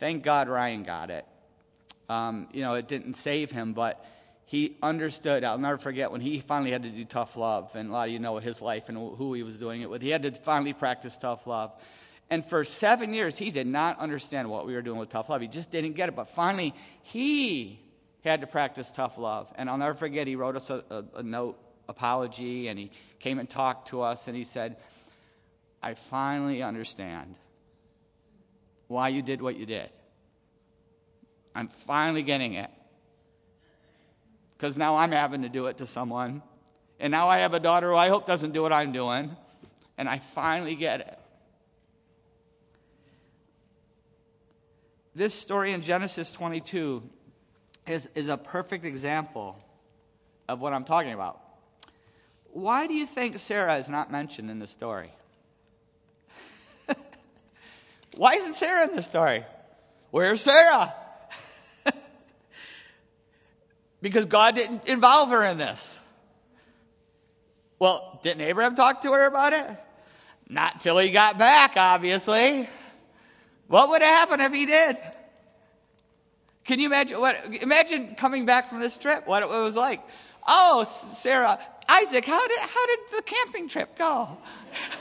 Thank 0.00 0.22
God 0.22 0.48
Ryan 0.48 0.82
got 0.82 1.10
it. 1.10 1.26
Um, 2.08 2.48
you 2.54 2.62
know, 2.62 2.72
it 2.72 2.88
didn't 2.88 3.14
save 3.14 3.50
him, 3.50 3.74
but 3.74 4.02
he 4.46 4.78
understood. 4.82 5.44
I'll 5.44 5.58
never 5.58 5.76
forget 5.76 6.10
when 6.10 6.22
he 6.22 6.40
finally 6.40 6.70
had 6.70 6.84
to 6.84 6.88
do 6.88 7.04
tough 7.04 7.36
love, 7.36 7.76
and 7.76 7.90
a 7.90 7.92
lot 7.92 8.08
of 8.08 8.14
you 8.14 8.18
know 8.18 8.38
his 8.38 8.62
life 8.62 8.88
and 8.88 8.96
who 8.96 9.34
he 9.34 9.42
was 9.42 9.58
doing 9.58 9.82
it 9.82 9.90
with. 9.90 10.00
He 10.00 10.08
had 10.08 10.22
to 10.22 10.32
finally 10.32 10.72
practice 10.72 11.18
tough 11.18 11.46
love. 11.46 11.74
And 12.30 12.42
for 12.42 12.64
seven 12.64 13.12
years, 13.12 13.36
he 13.36 13.50
did 13.50 13.66
not 13.66 13.98
understand 13.98 14.48
what 14.48 14.66
we 14.66 14.72
were 14.72 14.80
doing 14.80 14.98
with 14.98 15.10
tough 15.10 15.28
love. 15.28 15.42
He 15.42 15.48
just 15.48 15.70
didn't 15.70 15.92
get 15.92 16.08
it. 16.08 16.16
But 16.16 16.30
finally, 16.30 16.74
he 17.02 17.78
had 18.24 18.40
to 18.40 18.46
practice 18.46 18.90
tough 18.90 19.18
love. 19.18 19.52
And 19.56 19.68
I'll 19.68 19.76
never 19.76 19.94
forget, 19.94 20.26
he 20.26 20.34
wrote 20.34 20.56
us 20.56 20.70
a, 20.70 20.82
a, 20.88 21.18
a 21.18 21.22
note, 21.22 21.58
apology, 21.90 22.68
and 22.68 22.78
he 22.78 22.90
came 23.18 23.38
and 23.38 23.46
talked 23.46 23.88
to 23.88 24.00
us, 24.00 24.28
and 24.28 24.36
he 24.36 24.44
said, 24.44 24.78
I 25.82 25.92
finally 25.92 26.62
understand 26.62 27.34
why 28.90 29.08
you 29.08 29.22
did 29.22 29.40
what 29.40 29.56
you 29.56 29.64
did. 29.64 29.88
I'm 31.54 31.68
finally 31.68 32.24
getting 32.24 32.54
it. 32.54 32.70
Because 34.56 34.76
now 34.76 34.96
I'm 34.96 35.12
having 35.12 35.42
to 35.42 35.48
do 35.48 35.66
it 35.66 35.76
to 35.76 35.86
someone. 35.86 36.42
And 36.98 37.12
now 37.12 37.28
I 37.28 37.38
have 37.38 37.54
a 37.54 37.60
daughter 37.60 37.90
who 37.90 37.94
I 37.94 38.08
hope 38.08 38.26
doesn't 38.26 38.50
do 38.50 38.62
what 38.62 38.72
I'm 38.72 38.90
doing. 38.90 39.36
And 39.96 40.08
I 40.08 40.18
finally 40.18 40.74
get 40.74 41.00
it. 41.00 41.18
This 45.14 45.34
story 45.34 45.70
in 45.72 45.82
Genesis 45.82 46.32
22 46.32 47.08
is, 47.86 48.08
is 48.16 48.26
a 48.26 48.36
perfect 48.36 48.84
example 48.84 49.56
of 50.48 50.60
what 50.60 50.72
I'm 50.72 50.84
talking 50.84 51.12
about. 51.12 51.40
Why 52.52 52.88
do 52.88 52.94
you 52.94 53.06
think 53.06 53.38
Sarah 53.38 53.76
is 53.76 53.88
not 53.88 54.10
mentioned 54.10 54.50
in 54.50 54.58
the 54.58 54.66
story? 54.66 55.12
Why 58.16 58.34
isn't 58.34 58.54
Sarah 58.54 58.88
in 58.88 58.94
the 58.94 59.02
story? 59.02 59.44
Where's 60.10 60.40
Sarah? 60.40 60.94
because 64.02 64.26
God 64.26 64.54
didn't 64.54 64.86
involve 64.86 65.30
her 65.30 65.44
in 65.44 65.58
this. 65.58 66.02
Well, 67.78 68.20
didn't 68.22 68.42
Abraham 68.42 68.74
talk 68.74 69.02
to 69.02 69.12
her 69.12 69.26
about 69.26 69.52
it? 69.52 69.66
Not 70.48 70.80
till 70.80 70.98
he 70.98 71.10
got 71.10 71.38
back, 71.38 71.74
obviously. 71.76 72.68
What 73.68 73.88
would 73.90 74.02
have 74.02 74.28
happened 74.28 74.42
if 74.42 74.52
he 74.52 74.66
did? 74.66 74.98
Can 76.64 76.78
you 76.78 76.86
imagine 76.86 77.20
what 77.20 77.62
imagine 77.62 78.14
coming 78.16 78.44
back 78.46 78.68
from 78.68 78.80
this 78.80 78.96
trip? 78.96 79.26
What 79.26 79.42
it 79.42 79.48
was 79.48 79.76
like? 79.76 80.00
Oh, 80.46 80.84
Sarah, 80.84 81.58
Isaac, 81.88 82.24
how 82.24 82.46
did 82.46 82.58
how 82.58 82.86
did 82.86 82.98
the 83.16 83.22
camping 83.22 83.68
trip 83.68 83.96
go? 83.96 84.38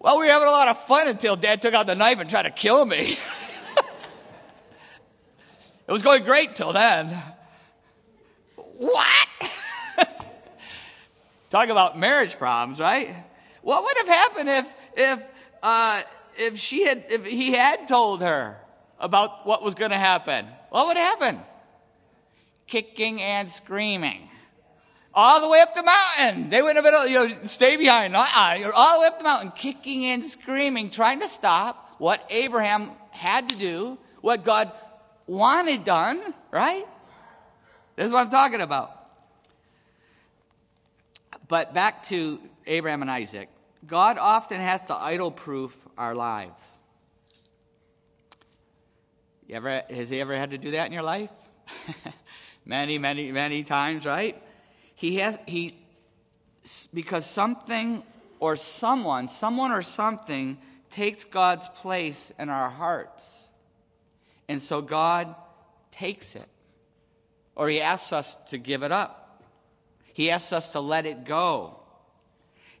Well, 0.00 0.18
we 0.18 0.26
were 0.26 0.32
having 0.32 0.48
a 0.48 0.52
lot 0.52 0.68
of 0.68 0.78
fun 0.84 1.08
until 1.08 1.36
dad 1.36 1.60
took 1.60 1.74
out 1.74 1.86
the 1.86 1.94
knife 1.94 2.20
and 2.20 2.30
tried 2.30 2.42
to 2.42 2.50
kill 2.50 2.84
me. 2.84 3.18
It 5.88 5.92
was 5.92 6.02
going 6.02 6.22
great 6.24 6.54
till 6.54 6.74
then. 6.74 7.18
What? 8.56 9.28
Talk 11.50 11.70
about 11.70 11.98
marriage 11.98 12.36
problems, 12.36 12.78
right? 12.78 13.24
What 13.62 13.82
would 13.82 13.96
have 13.96 14.08
happened 14.08 14.48
if 14.50 14.76
if 14.94 15.22
uh, 15.62 16.02
if 16.36 16.58
she 16.58 16.84
had 16.84 17.06
if 17.08 17.24
he 17.24 17.52
had 17.52 17.88
told 17.88 18.20
her 18.20 18.60
about 19.00 19.46
what 19.46 19.62
was 19.62 19.74
going 19.74 19.92
to 19.92 19.96
happen? 19.96 20.46
What 20.68 20.88
would 20.88 20.98
happen? 20.98 21.40
Kicking 22.66 23.22
and 23.22 23.50
screaming. 23.50 24.28
All 25.14 25.40
the 25.40 25.48
way 25.48 25.60
up 25.60 25.74
the 25.74 25.82
mountain. 25.82 26.50
They 26.50 26.62
wouldn't 26.62 26.84
have 26.84 26.92
been, 26.92 27.12
you 27.12 27.28
know, 27.28 27.44
stay 27.44 27.76
behind. 27.76 28.12
You're 28.60 28.74
all 28.74 28.96
the 28.96 29.00
way 29.00 29.06
up 29.06 29.18
the 29.18 29.24
mountain, 29.24 29.52
kicking 29.56 30.04
and 30.04 30.24
screaming, 30.24 30.90
trying 30.90 31.20
to 31.20 31.28
stop 31.28 31.96
what 31.98 32.24
Abraham 32.30 32.92
had 33.10 33.48
to 33.48 33.56
do, 33.56 33.98
what 34.20 34.44
God 34.44 34.70
wanted 35.26 35.84
done, 35.84 36.34
right? 36.50 36.86
This 37.96 38.06
is 38.06 38.12
what 38.12 38.20
I'm 38.20 38.30
talking 38.30 38.60
about. 38.60 38.94
But 41.48 41.74
back 41.74 42.04
to 42.04 42.40
Abraham 42.66 43.02
and 43.02 43.10
Isaac. 43.10 43.48
God 43.86 44.18
often 44.18 44.60
has 44.60 44.84
to 44.86 44.94
idol 44.94 45.30
proof 45.30 45.86
our 45.96 46.14
lives. 46.14 46.78
You 49.46 49.54
ever, 49.56 49.82
has 49.88 50.10
he 50.10 50.20
ever 50.20 50.36
had 50.36 50.50
to 50.50 50.58
do 50.58 50.72
that 50.72 50.86
in 50.86 50.92
your 50.92 51.02
life? 51.02 51.30
many, 52.66 52.98
many, 52.98 53.32
many 53.32 53.64
times, 53.64 54.04
right? 54.04 54.40
He 54.98 55.18
has, 55.18 55.38
he, 55.46 55.76
because 56.92 57.24
something 57.24 58.02
or 58.40 58.56
someone, 58.56 59.28
someone 59.28 59.70
or 59.70 59.82
something 59.82 60.58
takes 60.90 61.22
God's 61.22 61.68
place 61.68 62.32
in 62.36 62.48
our 62.48 62.68
hearts. 62.68 63.46
And 64.48 64.60
so 64.60 64.82
God 64.82 65.36
takes 65.92 66.34
it. 66.34 66.48
Or 67.54 67.68
he 67.68 67.80
asks 67.80 68.12
us 68.12 68.36
to 68.50 68.58
give 68.58 68.82
it 68.82 68.90
up. 68.90 69.44
He 70.14 70.32
asks 70.32 70.52
us 70.52 70.72
to 70.72 70.80
let 70.80 71.06
it 71.06 71.24
go. 71.24 71.78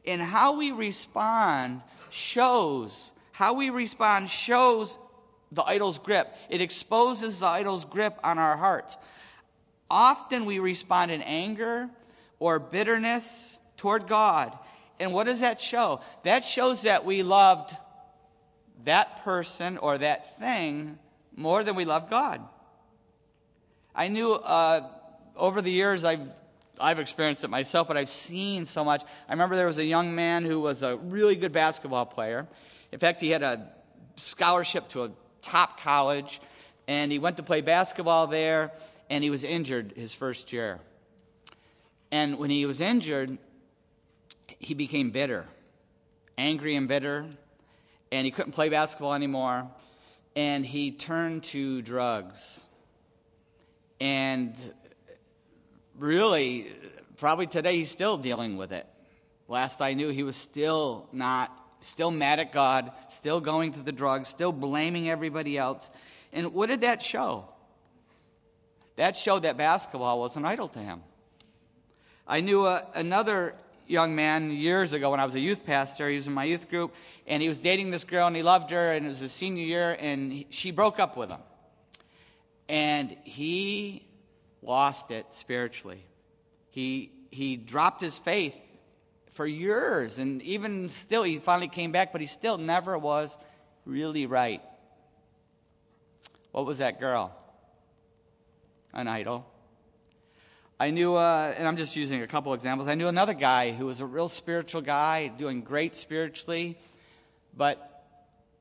And 0.04 0.20
how 0.20 0.56
we 0.56 0.72
respond 0.72 1.82
shows, 2.10 3.12
how 3.30 3.52
we 3.52 3.70
respond 3.70 4.28
shows 4.28 4.98
the 5.52 5.62
idol's 5.62 6.00
grip. 6.00 6.34
It 6.50 6.60
exposes 6.62 7.38
the 7.38 7.46
idol's 7.46 7.84
grip 7.84 8.18
on 8.24 8.40
our 8.40 8.56
hearts. 8.56 8.96
Often 9.88 10.46
we 10.46 10.58
respond 10.58 11.12
in 11.12 11.22
anger 11.22 11.90
or 12.38 12.58
bitterness 12.58 13.58
toward 13.76 14.06
God. 14.06 14.56
And 15.00 15.12
what 15.12 15.24
does 15.24 15.40
that 15.40 15.60
show? 15.60 16.00
That 16.24 16.44
shows 16.44 16.82
that 16.82 17.04
we 17.04 17.22
loved 17.22 17.76
that 18.84 19.22
person 19.22 19.78
or 19.78 19.98
that 19.98 20.38
thing 20.38 20.98
more 21.36 21.62
than 21.64 21.76
we 21.76 21.84
love 21.84 22.10
God. 22.10 22.40
I 23.94 24.08
knew 24.08 24.34
uh, 24.34 24.86
over 25.36 25.62
the 25.62 25.72
years 25.72 26.04
I've 26.04 26.20
I've 26.80 27.00
experienced 27.00 27.42
it 27.44 27.48
myself, 27.48 27.88
but 27.88 27.96
I've 27.96 28.08
seen 28.08 28.64
so 28.64 28.84
much. 28.84 29.02
I 29.28 29.32
remember 29.32 29.56
there 29.56 29.66
was 29.66 29.78
a 29.78 29.84
young 29.84 30.14
man 30.14 30.44
who 30.44 30.60
was 30.60 30.82
a 30.82 30.96
really 30.96 31.34
good 31.34 31.52
basketball 31.52 32.06
player. 32.06 32.46
In 32.92 32.98
fact, 32.98 33.20
he 33.20 33.30
had 33.30 33.42
a 33.42 33.68
scholarship 34.16 34.88
to 34.90 35.04
a 35.04 35.10
top 35.42 35.80
college, 35.80 36.40
and 36.86 37.10
he 37.10 37.18
went 37.18 37.36
to 37.38 37.42
play 37.42 37.60
basketball 37.60 38.26
there, 38.26 38.72
and 39.10 39.24
he 39.24 39.30
was 39.30 39.44
injured 39.44 39.92
his 39.96 40.14
first 40.14 40.52
year. 40.52 40.80
And 42.10 42.38
when 42.38 42.50
he 42.50 42.64
was 42.64 42.80
injured, 42.80 43.38
he 44.58 44.74
became 44.74 45.10
bitter, 45.10 45.46
angry 46.36 46.74
and 46.74 46.88
bitter, 46.88 47.26
and 48.10 48.24
he 48.24 48.30
couldn't 48.30 48.52
play 48.52 48.68
basketball 48.68 49.14
anymore, 49.14 49.68
and 50.34 50.64
he 50.64 50.90
turned 50.90 51.44
to 51.44 51.82
drugs. 51.82 52.60
And 54.00 54.54
really, 55.98 56.68
probably 57.16 57.46
today 57.46 57.76
he's 57.76 57.90
still 57.90 58.16
dealing 58.16 58.56
with 58.56 58.72
it. 58.72 58.86
Last 59.48 59.80
I 59.80 59.94
knew, 59.94 60.08
he 60.10 60.22
was 60.22 60.36
still 60.36 61.08
not, 61.12 61.54
still 61.80 62.10
mad 62.10 62.38
at 62.38 62.52
God, 62.52 62.92
still 63.08 63.40
going 63.40 63.72
to 63.72 63.80
the 63.80 63.92
drugs, 63.92 64.28
still 64.28 64.52
blaming 64.52 65.08
everybody 65.08 65.58
else. 65.58 65.90
And 66.32 66.52
what 66.52 66.68
did 66.68 66.82
that 66.82 67.02
show? 67.02 67.48
That 68.96 69.16
showed 69.16 69.44
that 69.44 69.56
basketball 69.56 70.20
was 70.20 70.36
an 70.36 70.44
idol 70.44 70.68
to 70.68 70.78
him. 70.78 71.02
I 72.28 72.42
knew 72.42 72.66
a, 72.66 72.84
another 72.94 73.54
young 73.86 74.14
man 74.14 74.52
years 74.52 74.92
ago 74.92 75.10
when 75.10 75.18
I 75.18 75.24
was 75.24 75.34
a 75.34 75.40
youth 75.40 75.64
pastor. 75.64 76.10
He 76.10 76.16
was 76.16 76.26
in 76.26 76.34
my 76.34 76.44
youth 76.44 76.68
group, 76.68 76.94
and 77.26 77.42
he 77.42 77.48
was 77.48 77.58
dating 77.58 77.90
this 77.90 78.04
girl, 78.04 78.26
and 78.26 78.36
he 78.36 78.42
loved 78.42 78.70
her, 78.70 78.92
and 78.92 79.06
it 79.06 79.08
was 79.08 79.20
his 79.20 79.32
senior 79.32 79.64
year, 79.64 79.96
and 79.98 80.30
he, 80.30 80.46
she 80.50 80.70
broke 80.70 80.98
up 80.98 81.16
with 81.16 81.30
him. 81.30 81.40
And 82.68 83.16
he 83.24 84.06
lost 84.60 85.10
it 85.10 85.32
spiritually. 85.32 86.04
He, 86.68 87.12
he 87.30 87.56
dropped 87.56 88.02
his 88.02 88.18
faith 88.18 88.60
for 89.30 89.46
years, 89.46 90.18
and 90.18 90.42
even 90.42 90.90
still, 90.90 91.22
he 91.22 91.38
finally 91.38 91.68
came 91.68 91.92
back, 91.92 92.12
but 92.12 92.20
he 92.20 92.26
still 92.26 92.58
never 92.58 92.98
was 92.98 93.38
really 93.86 94.26
right. 94.26 94.60
What 96.52 96.66
was 96.66 96.76
that 96.78 97.00
girl? 97.00 97.34
An 98.92 99.08
idol. 99.08 99.46
I 100.80 100.90
knew, 100.90 101.16
uh, 101.16 101.54
and 101.58 101.66
I'm 101.66 101.76
just 101.76 101.96
using 101.96 102.22
a 102.22 102.26
couple 102.28 102.54
examples. 102.54 102.88
I 102.88 102.94
knew 102.94 103.08
another 103.08 103.34
guy 103.34 103.72
who 103.72 103.86
was 103.86 104.00
a 104.00 104.06
real 104.06 104.28
spiritual 104.28 104.80
guy, 104.80 105.26
doing 105.26 105.62
great 105.62 105.96
spiritually, 105.96 106.78
but 107.56 108.04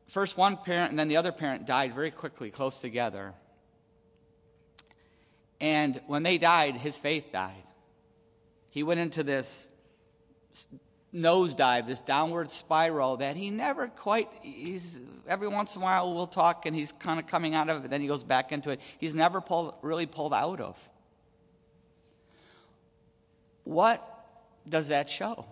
first 0.08 0.36
one 0.36 0.58
parent 0.58 0.90
and 0.90 0.98
then 0.98 1.10
the 1.10 1.18
other 1.18 1.32
parent 1.32 1.68
died 1.68 1.94
very 1.94 2.10
quickly, 2.10 2.50
close 2.50 2.80
together. 2.80 3.34
And 5.62 6.02
when 6.08 6.24
they 6.24 6.40
died, 6.40 6.78
his 6.78 6.98
faith 6.98 7.26
died. 7.32 7.64
He 8.72 8.82
went 8.82 9.00
into 9.00 9.24
this 9.24 9.70
nosedive, 11.14 11.86
this 11.86 12.02
downward 12.02 12.50
spiral 12.50 13.18
that 13.18 13.36
he 13.36 13.52
never 13.52 13.90
quite, 13.90 14.28
he's, 14.42 15.00
every 15.28 15.48
once 15.48 15.76
in 15.76 15.84
a 15.84 15.86
while 15.86 16.16
we'll 16.16 16.26
talk 16.26 16.66
and 16.66 16.76
he's 16.76 16.92
kind 16.94 17.20
of 17.20 17.28
coming 17.28 17.54
out 17.54 17.70
of 17.70 17.86
it, 17.86 17.92
then 17.92 18.02
he 18.02 18.08
goes 18.08 18.24
back 18.24 18.52
into 18.52 18.72
it. 18.72 18.82
He's 18.98 19.14
never 19.14 19.40
pulled, 19.40 19.76
really 19.84 20.08
pulled 20.08 20.34
out 20.34 20.62
of. 20.62 20.90
What 23.68 24.02
does 24.66 24.88
that 24.88 25.10
show? 25.10 25.46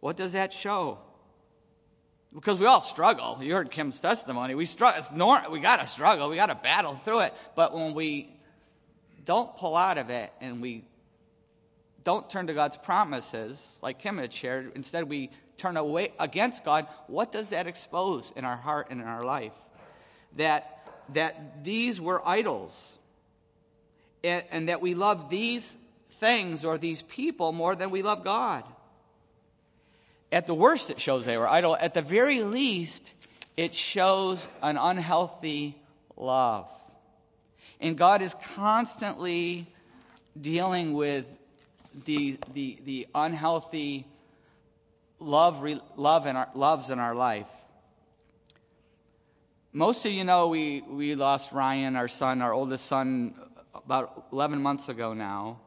What 0.00 0.16
does 0.16 0.32
that 0.32 0.52
show? 0.52 0.98
Because 2.34 2.58
we 2.58 2.66
all 2.66 2.80
struggle. 2.80 3.38
You 3.40 3.54
heard 3.54 3.70
Kim's 3.70 4.00
testimony. 4.00 4.56
We 4.56 4.66
struggle. 4.66 4.98
It's 4.98 5.12
normal. 5.12 5.52
We 5.52 5.60
got 5.60 5.78
to 5.78 5.86
struggle. 5.86 6.28
We 6.28 6.34
got 6.34 6.46
to 6.46 6.56
battle 6.56 6.94
through 6.94 7.20
it. 7.20 7.34
But 7.54 7.72
when 7.72 7.94
we 7.94 8.34
don't 9.24 9.56
pull 9.56 9.76
out 9.76 9.96
of 9.96 10.10
it 10.10 10.32
and 10.40 10.60
we 10.60 10.82
don't 12.02 12.28
turn 12.28 12.48
to 12.48 12.52
God's 12.52 12.76
promises, 12.76 13.78
like 13.80 14.00
Kim 14.00 14.18
had 14.18 14.32
shared, 14.32 14.72
instead 14.74 15.08
we 15.08 15.30
turn 15.56 15.76
away 15.76 16.14
against 16.18 16.64
God, 16.64 16.88
what 17.06 17.30
does 17.30 17.50
that 17.50 17.68
expose 17.68 18.32
in 18.34 18.44
our 18.44 18.56
heart 18.56 18.88
and 18.90 19.00
in 19.00 19.06
our 19.06 19.22
life? 19.22 19.54
That, 20.36 20.84
that 21.12 21.62
these 21.62 22.00
were 22.00 22.26
idols. 22.26 22.98
And, 24.24 24.42
and 24.50 24.68
that 24.68 24.80
we 24.80 24.94
love 24.94 25.30
these 25.30 25.76
things 26.20 26.64
or 26.64 26.78
these 26.78 27.02
people 27.02 27.50
more 27.50 27.74
than 27.74 27.90
we 27.90 28.02
love 28.02 28.22
God. 28.22 28.62
At 30.30 30.46
the 30.46 30.54
worst, 30.54 30.90
it 30.90 31.00
shows 31.00 31.24
they 31.24 31.38
were 31.38 31.48
idol. 31.48 31.76
At 31.80 31.94
the 31.94 32.02
very 32.02 32.42
least, 32.42 33.14
it 33.56 33.74
shows 33.74 34.46
an 34.62 34.76
unhealthy 34.76 35.76
love. 36.16 36.70
And 37.80 37.96
God 37.96 38.22
is 38.22 38.34
constantly 38.54 39.66
dealing 40.40 40.92
with 40.92 41.34
the, 42.04 42.38
the, 42.52 42.78
the 42.84 43.08
unhealthy 43.14 44.06
love, 45.18 45.66
love 45.96 46.26
in 46.26 46.36
our, 46.36 46.48
loves 46.54 46.90
in 46.90 46.98
our 46.98 47.14
life. 47.14 47.48
Most 49.72 50.04
of 50.04 50.12
you 50.12 50.24
know 50.24 50.48
we, 50.48 50.82
we 50.82 51.14
lost 51.14 51.52
Ryan, 51.52 51.96
our 51.96 52.08
son, 52.08 52.42
our 52.42 52.52
oldest 52.52 52.86
son, 52.86 53.34
about 53.74 54.26
11 54.32 54.60
months 54.60 54.88
ago 54.88 55.14
now. 55.14 55.58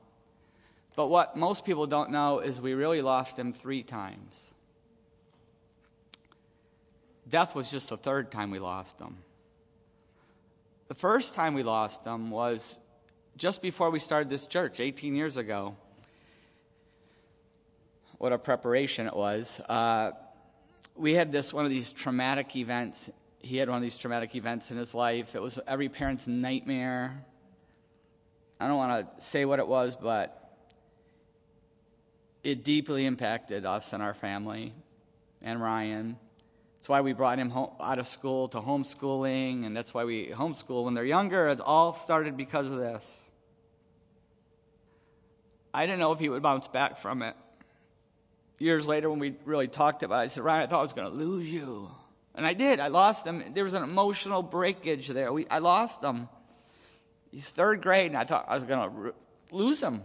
But 0.95 1.07
what 1.07 1.35
most 1.35 1.65
people 1.65 1.87
don't 1.87 2.11
know 2.11 2.39
is 2.39 2.61
we 2.61 2.73
really 2.73 3.01
lost 3.01 3.37
him 3.37 3.53
three 3.53 3.83
times. 3.83 4.53
Death 7.27 7.55
was 7.55 7.71
just 7.71 7.89
the 7.89 7.97
third 7.97 8.31
time 8.31 8.51
we 8.51 8.59
lost 8.59 8.99
him. 8.99 9.17
The 10.87 10.93
first 10.95 11.33
time 11.33 11.53
we 11.53 11.63
lost 11.63 12.05
him 12.05 12.29
was 12.29 12.77
just 13.37 13.61
before 13.61 13.89
we 13.89 13.99
started 13.99 14.29
this 14.29 14.45
church, 14.45 14.79
18 14.79 15.15
years 15.15 15.37
ago. 15.37 15.75
What 18.19 18.31
a 18.31 18.37
preparation 18.37 19.07
it 19.07 19.15
was. 19.15 19.59
Uh, 19.61 20.11
we 20.95 21.15
had 21.15 21.31
this 21.31 21.51
one 21.53 21.65
of 21.65 21.71
these 21.71 21.91
traumatic 21.91 22.55
events. 22.55 23.09
He 23.39 23.57
had 23.57 23.67
one 23.67 23.77
of 23.77 23.81
these 23.81 23.97
traumatic 23.97 24.35
events 24.35 24.69
in 24.69 24.77
his 24.77 24.93
life. 24.93 25.35
It 25.35 25.41
was 25.41 25.59
every 25.67 25.89
parent's 25.89 26.27
nightmare. 26.27 27.25
I 28.59 28.67
don't 28.67 28.77
want 28.77 29.17
to 29.17 29.25
say 29.25 29.45
what 29.45 29.59
it 29.59 29.67
was, 29.67 29.95
but 29.95 30.42
it 32.43 32.63
deeply 32.63 33.05
impacted 33.05 33.65
us 33.65 33.93
and 33.93 34.03
our 34.03 34.13
family 34.13 34.73
and 35.41 35.61
Ryan. 35.61 36.17
That's 36.77 36.89
why 36.89 37.01
we 37.01 37.13
brought 37.13 37.39
him 37.39 37.49
home, 37.49 37.71
out 37.79 37.99
of 37.99 38.07
school 38.07 38.49
to 38.49 38.59
homeschooling, 38.59 39.65
and 39.65 39.75
that's 39.75 39.93
why 39.93 40.03
we 40.03 40.27
homeschool 40.27 40.83
when 40.83 40.93
they're 40.93 41.05
younger. 41.05 41.47
It 41.47 41.61
all 41.61 41.93
started 41.93 42.35
because 42.35 42.67
of 42.67 42.75
this. 42.75 43.23
I 45.73 45.85
didn't 45.85 45.99
know 45.99 46.11
if 46.11 46.19
he 46.19 46.29
would 46.29 46.43
bounce 46.43 46.67
back 46.67 46.97
from 46.97 47.21
it. 47.21 47.35
Years 48.59 48.85
later, 48.85 49.09
when 49.09 49.19
we 49.19 49.35
really 49.45 49.67
talked 49.67 50.03
about 50.03 50.19
it, 50.19 50.23
I 50.23 50.27
said, 50.27 50.43
Ryan, 50.43 50.63
I 50.63 50.65
thought 50.67 50.79
I 50.79 50.83
was 50.83 50.93
going 50.93 51.09
to 51.09 51.17
lose 51.17 51.49
you. 51.49 51.89
And 52.35 52.45
I 52.45 52.53
did. 52.53 52.79
I 52.79 52.87
lost 52.87 53.25
him. 53.25 53.43
There 53.53 53.63
was 53.63 53.73
an 53.73 53.83
emotional 53.83 54.43
breakage 54.43 55.07
there. 55.07 55.31
We, 55.31 55.47
I 55.47 55.59
lost 55.59 56.03
him. 56.03 56.29
He's 57.31 57.49
third 57.49 57.81
grade, 57.81 58.07
and 58.07 58.17
I 58.17 58.25
thought 58.25 58.45
I 58.47 58.55
was 58.55 58.63
going 58.63 58.89
to 58.89 59.13
lose 59.51 59.81
him. 59.81 60.01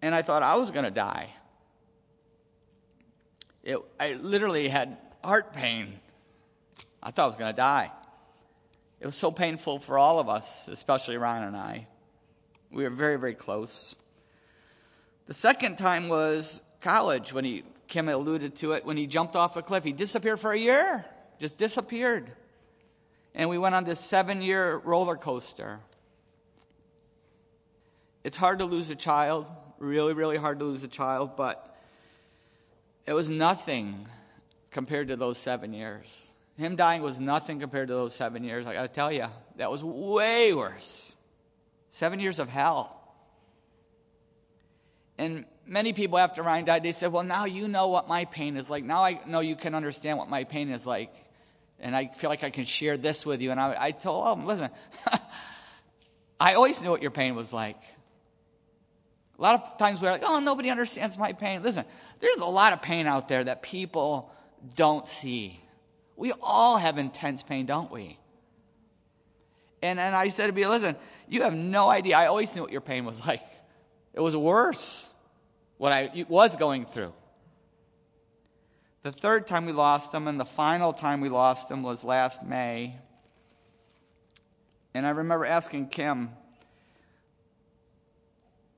And 0.00 0.14
I 0.14 0.22
thought 0.22 0.42
I 0.42 0.56
was 0.56 0.70
going 0.70 0.84
to 0.84 0.90
die. 0.90 1.30
It, 3.62 3.78
I 3.98 4.14
literally 4.14 4.68
had 4.68 4.96
heart 5.22 5.52
pain. 5.52 6.00
I 7.02 7.10
thought 7.10 7.24
I 7.24 7.26
was 7.26 7.36
going 7.36 7.52
to 7.52 7.56
die. 7.56 7.92
It 9.00 9.06
was 9.06 9.16
so 9.16 9.30
painful 9.30 9.78
for 9.78 9.98
all 9.98 10.18
of 10.18 10.28
us, 10.28 10.66
especially 10.68 11.16
Ryan 11.16 11.44
and 11.44 11.56
I. 11.56 11.86
We 12.70 12.84
were 12.84 12.90
very, 12.90 13.18
very 13.18 13.34
close. 13.34 13.94
The 15.26 15.34
second 15.34 15.76
time 15.76 16.08
was 16.08 16.62
college 16.80 17.32
when 17.32 17.44
he, 17.44 17.64
Kim 17.86 18.08
alluded 18.08 18.56
to 18.56 18.72
it, 18.72 18.84
when 18.84 18.96
he 18.96 19.06
jumped 19.06 19.36
off 19.36 19.54
the 19.54 19.62
cliff. 19.62 19.84
He 19.84 19.92
disappeared 19.92 20.40
for 20.40 20.52
a 20.52 20.58
year, 20.58 21.04
just 21.38 21.58
disappeared. 21.58 22.30
And 23.34 23.48
we 23.48 23.58
went 23.58 23.74
on 23.74 23.84
this 23.84 24.00
seven 24.00 24.42
year 24.42 24.78
roller 24.78 25.16
coaster. 25.16 25.80
It's 28.24 28.36
hard 28.36 28.58
to 28.58 28.64
lose 28.64 28.90
a 28.90 28.96
child, 28.96 29.46
really, 29.78 30.12
really 30.12 30.36
hard 30.36 30.58
to 30.58 30.64
lose 30.64 30.82
a 30.84 30.88
child, 30.88 31.36
but 31.36 31.76
it 33.06 33.12
was 33.12 33.28
nothing 33.28 34.06
compared 34.70 35.08
to 35.08 35.16
those 35.16 35.38
seven 35.38 35.72
years. 35.72 36.26
Him 36.56 36.76
dying 36.76 37.02
was 37.02 37.20
nothing 37.20 37.60
compared 37.60 37.88
to 37.88 37.94
those 37.94 38.14
seven 38.14 38.42
years. 38.42 38.66
I 38.66 38.74
got 38.74 38.82
to 38.82 38.88
tell 38.88 39.12
you, 39.12 39.26
that 39.56 39.70
was 39.70 39.82
way 39.82 40.52
worse. 40.52 41.14
Seven 41.90 42.18
years 42.18 42.38
of 42.38 42.48
hell. 42.48 42.94
And 45.16 45.44
many 45.66 45.92
people 45.92 46.18
after 46.18 46.42
Ryan 46.42 46.64
died, 46.64 46.82
they 46.82 46.92
said, 46.92 47.12
Well, 47.12 47.22
now 47.22 47.44
you 47.44 47.68
know 47.68 47.88
what 47.88 48.08
my 48.08 48.24
pain 48.24 48.56
is 48.56 48.68
like. 48.68 48.84
Now 48.84 49.04
I 49.04 49.20
know 49.26 49.40
you 49.40 49.56
can 49.56 49.74
understand 49.74 50.18
what 50.18 50.28
my 50.28 50.44
pain 50.44 50.70
is 50.70 50.84
like. 50.84 51.12
And 51.80 51.94
I 51.94 52.08
feel 52.08 52.28
like 52.28 52.42
I 52.42 52.50
can 52.50 52.64
share 52.64 52.96
this 52.96 53.24
with 53.24 53.40
you. 53.40 53.52
And 53.52 53.60
I, 53.60 53.76
I 53.78 53.90
told 53.92 54.38
them, 54.38 54.46
Listen, 54.46 54.70
I 56.40 56.54
always 56.54 56.82
knew 56.82 56.90
what 56.90 57.02
your 57.02 57.10
pain 57.10 57.34
was 57.34 57.52
like. 57.52 57.78
A 59.38 59.42
lot 59.42 59.54
of 59.54 59.78
times 59.78 60.00
we're 60.00 60.10
like, 60.10 60.24
oh, 60.24 60.40
nobody 60.40 60.70
understands 60.70 61.16
my 61.16 61.32
pain. 61.32 61.62
Listen, 61.62 61.84
there's 62.20 62.38
a 62.38 62.44
lot 62.44 62.72
of 62.72 62.82
pain 62.82 63.06
out 63.06 63.28
there 63.28 63.44
that 63.44 63.62
people 63.62 64.32
don't 64.74 65.06
see. 65.08 65.60
We 66.16 66.32
all 66.42 66.76
have 66.76 66.98
intense 66.98 67.44
pain, 67.44 67.64
don't 67.64 67.90
we? 67.90 68.18
And, 69.80 70.00
and 70.00 70.16
I 70.16 70.28
said 70.28 70.48
to 70.48 70.52
be, 70.52 70.66
listen, 70.66 70.96
you 71.28 71.42
have 71.42 71.54
no 71.54 71.88
idea. 71.88 72.16
I 72.16 72.26
always 72.26 72.54
knew 72.54 72.62
what 72.62 72.72
your 72.72 72.80
pain 72.80 73.04
was 73.04 73.24
like. 73.26 73.42
It 74.12 74.20
was 74.20 74.36
worse 74.36 75.08
what 75.76 75.92
I 75.92 76.26
was 76.28 76.56
going 76.56 76.84
through. 76.84 77.12
The 79.02 79.12
third 79.12 79.46
time 79.46 79.64
we 79.64 79.72
lost 79.72 80.12
him 80.12 80.26
and 80.26 80.40
the 80.40 80.44
final 80.44 80.92
time 80.92 81.20
we 81.20 81.28
lost 81.28 81.70
him 81.70 81.84
was 81.84 82.02
last 82.02 82.44
May. 82.44 82.96
And 84.92 85.06
I 85.06 85.10
remember 85.10 85.46
asking 85.46 85.88
Kim, 85.88 86.30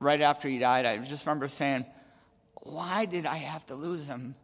right 0.01 0.19
after 0.19 0.49
he 0.49 0.57
died, 0.57 0.85
I 0.85 0.97
just 0.97 1.25
remember 1.25 1.47
saying, 1.47 1.85
Why 2.63 3.05
did 3.05 3.25
I 3.25 3.37
have 3.37 3.65
to 3.67 3.75
lose 3.75 4.07
him 4.07 4.35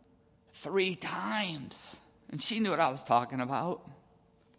three 0.54 0.96
times? 0.96 2.00
And 2.30 2.42
she 2.42 2.60
knew 2.60 2.70
what 2.70 2.80
I 2.80 2.90
was 2.90 3.04
talking 3.04 3.42
about. 3.42 3.90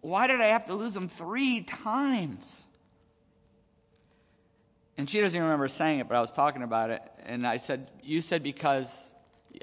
Why 0.00 0.26
did 0.26 0.40
I 0.40 0.46
have 0.46 0.66
to 0.66 0.74
lose 0.74 0.96
him 0.96 1.08
three 1.08 1.62
times? 1.62 2.66
And 4.96 5.08
she 5.08 5.20
doesn't 5.20 5.36
even 5.36 5.44
remember 5.44 5.68
saying 5.68 6.00
it, 6.00 6.08
but 6.08 6.16
I 6.16 6.20
was 6.20 6.32
talking 6.32 6.62
about 6.62 6.90
it. 6.90 7.02
And 7.24 7.46
I 7.46 7.56
said, 7.56 7.90
You 8.02 8.20
said 8.20 8.42
because, 8.42 9.12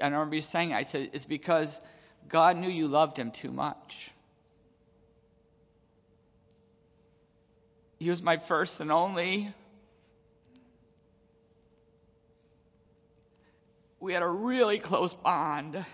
I 0.00 0.06
remember 0.06 0.36
you 0.36 0.42
saying 0.42 0.70
it. 0.70 0.74
I 0.74 0.82
said, 0.82 1.10
It's 1.12 1.26
because 1.26 1.80
God 2.28 2.56
knew 2.56 2.70
you 2.70 2.88
loved 2.88 3.18
him 3.18 3.30
too 3.30 3.52
much. 3.52 4.10
He 7.98 8.08
was 8.08 8.22
my 8.22 8.38
first 8.38 8.80
and 8.80 8.90
only. 8.90 9.54
We 14.00 14.12
had 14.12 14.22
a 14.22 14.28
really 14.28 14.78
close 14.78 15.14
bond. 15.14 15.84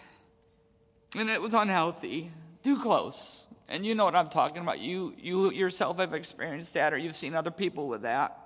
And 1.17 1.31
it 1.31 1.41
was 1.41 1.55
unhealthy, 1.55 2.31
too 2.65 2.79
close. 2.79 3.47
And 3.69 3.87
you 3.87 3.95
know 3.95 4.05
what 4.05 4.15
I'm 4.15 4.29
talking 4.29 4.63
about. 4.63 4.81
You, 4.81 5.15
you 5.19 5.53
yourself 5.53 5.99
have 5.99 6.15
experienced 6.15 6.75
that, 6.75 6.93
or 6.93 6.99
you've 6.99 7.17
seen 7.17 7.35
other 7.35 7.51
people 7.51 7.89
with 7.89 8.03
that. 8.03 8.39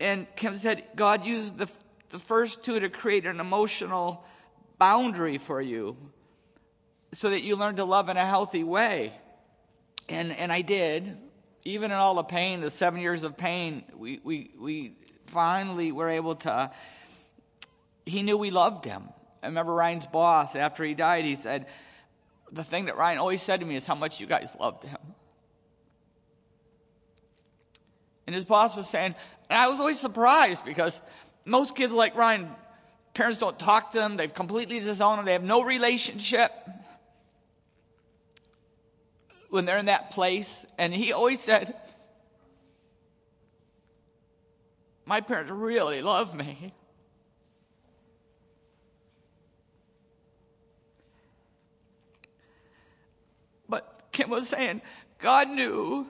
And 0.00 0.26
Kim 0.36 0.56
said, 0.56 0.84
God 0.96 1.24
used 1.24 1.58
the, 1.58 1.70
the 2.10 2.18
first 2.18 2.62
two 2.64 2.80
to 2.80 2.88
create 2.88 3.26
an 3.26 3.40
emotional 3.40 4.24
boundary 4.78 5.38
for 5.38 5.60
you 5.60 5.96
so 7.12 7.30
that 7.30 7.42
you 7.42 7.56
learn 7.56 7.76
to 7.76 7.84
love 7.84 8.08
in 8.08 8.16
a 8.16 8.26
healthy 8.26 8.64
way. 8.64 9.12
And, 10.08 10.32
and 10.32 10.52
I 10.52 10.62
did. 10.62 11.16
Even 11.64 11.92
in 11.92 11.96
all 11.96 12.16
the 12.16 12.24
pain, 12.24 12.60
the 12.60 12.70
seven 12.70 13.00
years 13.00 13.22
of 13.22 13.36
pain, 13.36 13.84
we, 13.96 14.20
we, 14.24 14.50
we 14.58 14.96
finally 15.26 15.92
were 15.92 16.08
able 16.08 16.34
to 16.34 16.70
he 18.06 18.22
knew 18.22 18.36
we 18.36 18.50
loved 18.50 18.84
him. 18.84 19.04
I 19.42 19.46
remember 19.46 19.74
Ryan's 19.74 20.06
boss, 20.06 20.56
after 20.56 20.84
he 20.84 20.94
died, 20.94 21.24
he 21.24 21.34
said, 21.34 21.66
The 22.50 22.64
thing 22.64 22.86
that 22.86 22.96
Ryan 22.96 23.18
always 23.18 23.42
said 23.42 23.60
to 23.60 23.66
me 23.66 23.76
is 23.76 23.86
how 23.86 23.94
much 23.94 24.20
you 24.20 24.26
guys 24.26 24.56
loved 24.58 24.84
him. 24.84 24.98
And 28.26 28.34
his 28.34 28.44
boss 28.44 28.76
was 28.76 28.88
saying, 28.88 29.14
and 29.50 29.58
I 29.58 29.68
was 29.68 29.80
always 29.80 29.98
surprised 29.98 30.64
because 30.64 31.00
most 31.44 31.74
kids 31.74 31.92
like 31.92 32.14
Ryan, 32.16 32.48
parents 33.14 33.38
don't 33.38 33.58
talk 33.58 33.92
to 33.92 33.98
them, 33.98 34.16
they've 34.16 34.32
completely 34.32 34.80
disowned 34.80 35.18
them, 35.18 35.26
they 35.26 35.32
have 35.32 35.44
no 35.44 35.62
relationship 35.62 36.52
when 39.50 39.66
they're 39.66 39.78
in 39.78 39.86
that 39.86 40.12
place. 40.12 40.64
And 40.78 40.94
he 40.94 41.12
always 41.12 41.40
said, 41.40 41.74
My 45.04 45.20
parents 45.20 45.50
really 45.50 46.00
love 46.00 46.34
me. 46.34 46.72
Kim 54.12 54.30
was 54.30 54.48
saying, 54.48 54.82
God 55.18 55.48
knew 55.48 56.06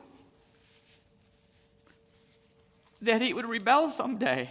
that 3.01 3.23
he 3.23 3.33
would 3.33 3.47
rebel 3.47 3.89
someday. 3.89 4.51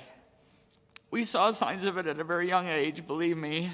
We 1.10 1.26
saw 1.26 1.52
signs 1.52 1.86
of 1.86 1.98
it 1.98 2.08
at 2.08 2.20
a 2.20 2.24
very 2.24 2.48
young 2.48 2.68
age, 2.68 3.06
believe 3.06 3.38
me. 3.38 3.72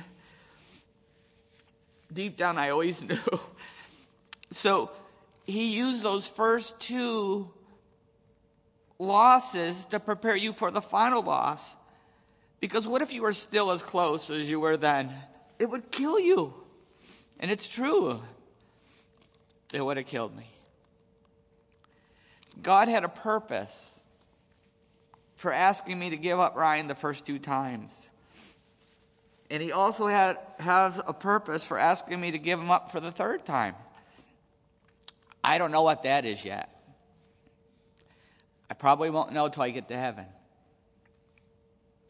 Deep 2.11 2.35
down, 2.37 2.57
I 2.57 2.69
always 2.69 3.03
knew. 3.03 3.19
So 4.51 4.91
he 5.45 5.75
used 5.75 6.01
those 6.03 6.27
first 6.27 6.79
two 6.79 7.51
losses 8.97 9.85
to 9.85 9.99
prepare 9.99 10.35
you 10.35 10.51
for 10.53 10.71
the 10.71 10.81
final 10.81 11.21
loss. 11.21 11.75
Because 12.59 12.87
what 12.87 13.03
if 13.03 13.13
you 13.13 13.21
were 13.21 13.33
still 13.33 13.69
as 13.69 13.83
close 13.83 14.31
as 14.31 14.49
you 14.49 14.59
were 14.59 14.77
then? 14.77 15.13
It 15.59 15.69
would 15.69 15.91
kill 15.91 16.19
you. 16.19 16.55
And 17.39 17.51
it's 17.51 17.67
true 17.67 18.21
it 19.73 19.81
would 19.81 19.97
have 19.97 20.05
killed 20.05 20.35
me. 20.35 20.47
God 22.61 22.87
had 22.87 23.03
a 23.03 23.09
purpose 23.09 23.99
for 25.35 25.51
asking 25.51 25.99
me 25.99 26.09
to 26.09 26.17
give 26.17 26.39
up 26.39 26.55
Ryan 26.55 26.87
the 26.87 26.95
first 26.95 27.25
two 27.25 27.39
times. 27.39 28.07
And 29.49 29.61
he 29.61 29.71
also 29.71 30.07
had 30.07 30.37
has 30.59 30.99
a 31.05 31.13
purpose 31.13 31.63
for 31.63 31.77
asking 31.77 32.19
me 32.19 32.31
to 32.31 32.37
give 32.37 32.59
him 32.59 32.71
up 32.71 32.91
for 32.91 32.99
the 32.99 33.11
third 33.11 33.45
time. 33.45 33.75
I 35.43 35.57
don't 35.57 35.71
know 35.71 35.83
what 35.83 36.03
that 36.03 36.25
is 36.25 36.43
yet. 36.43 36.73
I 38.69 38.73
probably 38.73 39.09
won't 39.09 39.31
know 39.31 39.47
till 39.47 39.63
I 39.63 39.69
get 39.69 39.87
to 39.89 39.97
heaven. 39.97 40.25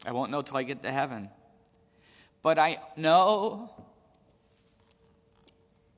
I 0.04 0.12
won't 0.12 0.30
know 0.30 0.42
till 0.42 0.56
I 0.56 0.64
get 0.64 0.82
to 0.82 0.90
heaven. 0.90 1.28
But 2.42 2.58
I 2.58 2.80
know 2.96 3.70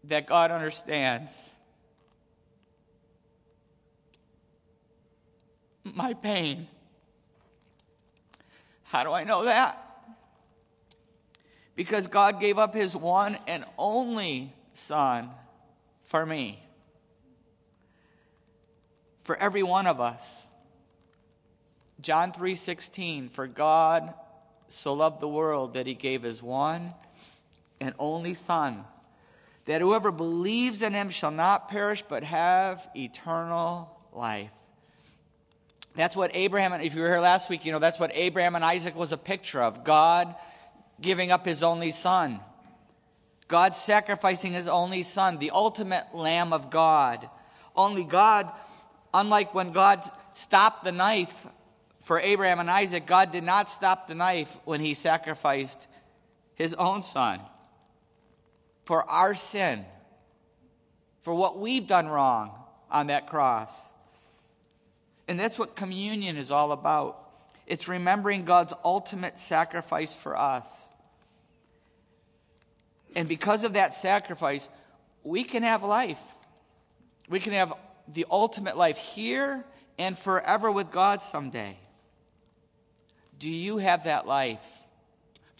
that 0.04 0.26
God 0.26 0.50
understands 0.50 1.50
my 5.84 6.14
pain. 6.14 6.68
How 8.84 9.04
do 9.04 9.12
I 9.12 9.24
know 9.24 9.44
that? 9.44 9.86
Because 11.76 12.06
God 12.06 12.40
gave 12.40 12.58
up 12.58 12.74
his 12.74 12.96
one 12.96 13.38
and 13.46 13.64
only 13.78 14.52
Son 14.72 15.30
for 16.04 16.26
me, 16.26 16.62
for 19.22 19.36
every 19.36 19.62
one 19.62 19.86
of 19.86 20.00
us. 20.00 20.46
John 22.00 22.32
3:16 22.32 23.28
for 23.28 23.46
God 23.46 24.14
so 24.68 24.94
loved 24.94 25.20
the 25.20 25.28
world 25.28 25.74
that 25.74 25.86
he 25.86 25.94
gave 25.94 26.22
his 26.22 26.42
one 26.42 26.94
and 27.80 27.94
only 27.98 28.34
Son, 28.34 28.84
that 29.66 29.80
whoever 29.80 30.10
believes 30.10 30.82
in 30.82 30.94
him 30.94 31.10
shall 31.10 31.30
not 31.30 31.68
perish 31.68 32.02
but 32.08 32.22
have 32.24 32.88
eternal 32.94 33.96
life. 34.12 34.50
That's 35.94 36.16
what 36.16 36.30
Abraham, 36.34 36.72
if 36.80 36.94
you 36.94 37.00
were 37.00 37.08
here 37.08 37.20
last 37.20 37.50
week, 37.50 37.64
you 37.64 37.72
know, 37.72 37.78
that's 37.78 37.98
what 37.98 38.10
Abraham 38.14 38.54
and 38.54 38.64
Isaac 38.64 38.94
was 38.96 39.12
a 39.12 39.16
picture 39.16 39.62
of 39.62 39.84
God 39.84 40.34
giving 41.00 41.30
up 41.30 41.44
his 41.44 41.62
only 41.62 41.90
son. 41.90 42.40
God 43.48 43.74
sacrificing 43.74 44.52
his 44.52 44.68
only 44.68 45.02
son, 45.02 45.38
the 45.38 45.50
ultimate 45.50 46.06
Lamb 46.14 46.52
of 46.52 46.70
God. 46.70 47.28
Only 47.74 48.04
God, 48.04 48.50
unlike 49.12 49.52
when 49.52 49.72
God 49.72 50.08
stopped 50.30 50.84
the 50.84 50.92
knife 50.92 51.46
for 52.02 52.20
Abraham 52.20 52.60
and 52.60 52.70
Isaac, 52.70 53.06
God 53.06 53.32
did 53.32 53.44
not 53.44 53.68
stop 53.68 54.06
the 54.06 54.14
knife 54.14 54.56
when 54.64 54.80
he 54.80 54.94
sacrificed 54.94 55.88
his 56.54 56.74
own 56.74 57.02
son 57.02 57.40
for 58.90 59.08
our 59.08 59.36
sin, 59.36 59.84
for 61.20 61.32
what 61.32 61.60
we've 61.60 61.86
done 61.86 62.08
wrong 62.08 62.50
on 62.90 63.06
that 63.06 63.28
cross. 63.28 63.70
And 65.28 65.38
that's 65.38 65.60
what 65.60 65.76
communion 65.76 66.36
is 66.36 66.50
all 66.50 66.72
about. 66.72 67.16
It's 67.68 67.86
remembering 67.86 68.44
God's 68.44 68.72
ultimate 68.84 69.38
sacrifice 69.38 70.16
for 70.16 70.36
us. 70.36 70.88
And 73.14 73.28
because 73.28 73.62
of 73.62 73.74
that 73.74 73.94
sacrifice, 73.94 74.68
we 75.22 75.44
can 75.44 75.62
have 75.62 75.84
life. 75.84 76.18
We 77.28 77.38
can 77.38 77.52
have 77.52 77.72
the 78.08 78.26
ultimate 78.28 78.76
life 78.76 78.96
here 78.96 79.64
and 80.00 80.18
forever 80.18 80.68
with 80.68 80.90
God 80.90 81.22
someday. 81.22 81.76
Do 83.38 83.48
you 83.48 83.78
have 83.78 84.02
that 84.02 84.26
life? 84.26 84.79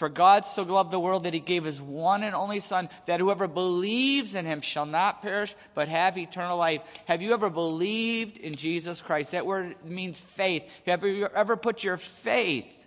For 0.01 0.09
God 0.09 0.47
so 0.47 0.63
loved 0.63 0.93
the 0.93 0.99
world 0.99 1.25
that 1.25 1.35
he 1.35 1.41
gave 1.41 1.65
his 1.65 1.83
one 1.83 2.23
and 2.23 2.35
only 2.35 2.59
Son, 2.61 2.89
that 3.05 3.21
whoever 3.21 3.47
believes 3.47 4.35
in 4.35 4.47
him 4.47 4.63
shall 4.63 4.87
not 4.87 5.21
perish, 5.21 5.55
but 5.75 5.89
have 5.89 6.17
eternal 6.17 6.57
life. 6.57 6.81
Have 7.05 7.21
you 7.21 7.35
ever 7.35 7.51
believed 7.51 8.39
in 8.39 8.55
Jesus 8.55 9.03
Christ? 9.03 9.33
That 9.33 9.45
word 9.45 9.77
means 9.85 10.19
faith. 10.19 10.63
Have 10.87 11.05
you 11.05 11.27
ever 11.27 11.55
put 11.55 11.85
your 11.85 11.99
faith 11.99 12.87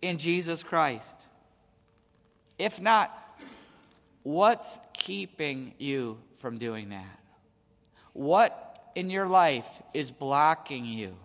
in 0.00 0.16
Jesus 0.16 0.62
Christ? 0.62 1.26
If 2.56 2.80
not, 2.80 3.10
what's 4.22 4.78
keeping 4.92 5.74
you 5.78 6.20
from 6.36 6.58
doing 6.58 6.90
that? 6.90 7.18
What 8.12 8.92
in 8.94 9.10
your 9.10 9.26
life 9.26 9.82
is 9.92 10.12
blocking 10.12 10.84
you? 10.84 11.16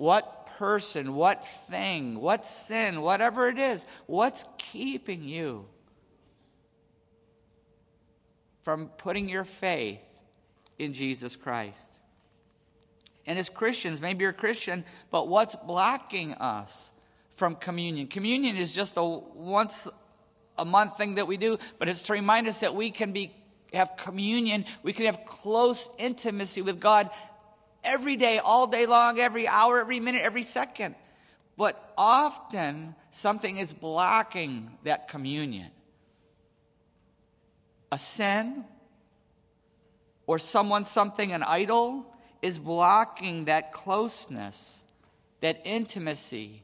What 0.00 0.46
person, 0.46 1.14
what 1.14 1.46
thing, 1.68 2.22
what 2.22 2.46
sin, 2.46 3.02
whatever 3.02 3.48
it 3.48 3.58
is, 3.58 3.84
what's 4.06 4.46
keeping 4.56 5.22
you 5.22 5.66
from 8.62 8.86
putting 8.96 9.28
your 9.28 9.44
faith 9.44 10.00
in 10.78 10.94
Jesus 10.94 11.36
Christ? 11.36 11.92
And 13.26 13.38
as 13.38 13.50
Christians, 13.50 14.00
maybe 14.00 14.22
you're 14.22 14.30
a 14.30 14.32
Christian, 14.32 14.86
but 15.10 15.28
what's 15.28 15.54
blocking 15.54 16.32
us 16.32 16.90
from 17.36 17.54
communion? 17.54 18.06
Communion 18.06 18.56
is 18.56 18.74
just 18.74 18.96
a 18.96 19.04
once 19.04 19.86
a 20.56 20.64
month 20.64 20.96
thing 20.96 21.16
that 21.16 21.26
we 21.26 21.36
do, 21.36 21.58
but 21.78 21.90
it's 21.90 22.04
to 22.04 22.14
remind 22.14 22.48
us 22.48 22.60
that 22.60 22.74
we 22.74 22.90
can 22.90 23.12
be 23.12 23.34
have 23.74 23.98
communion, 23.98 24.64
we 24.82 24.94
can 24.94 25.04
have 25.04 25.26
close 25.26 25.90
intimacy 25.98 26.62
with 26.62 26.80
God 26.80 27.10
every 27.84 28.16
day, 28.16 28.38
all 28.38 28.66
day 28.66 28.86
long, 28.86 29.18
every 29.18 29.46
hour, 29.46 29.80
every 29.80 30.00
minute, 30.00 30.22
every 30.22 30.42
second. 30.42 30.94
But 31.56 31.92
often 31.96 32.94
something 33.10 33.58
is 33.58 33.72
blocking 33.72 34.70
that 34.84 35.08
communion. 35.08 35.70
A 37.92 37.98
sin 37.98 38.64
or 40.26 40.38
someone, 40.38 40.84
something, 40.84 41.32
an 41.32 41.42
idol 41.42 42.06
is 42.40 42.58
blocking 42.58 43.46
that 43.46 43.72
closeness, 43.72 44.84
that 45.40 45.60
intimacy, 45.64 46.62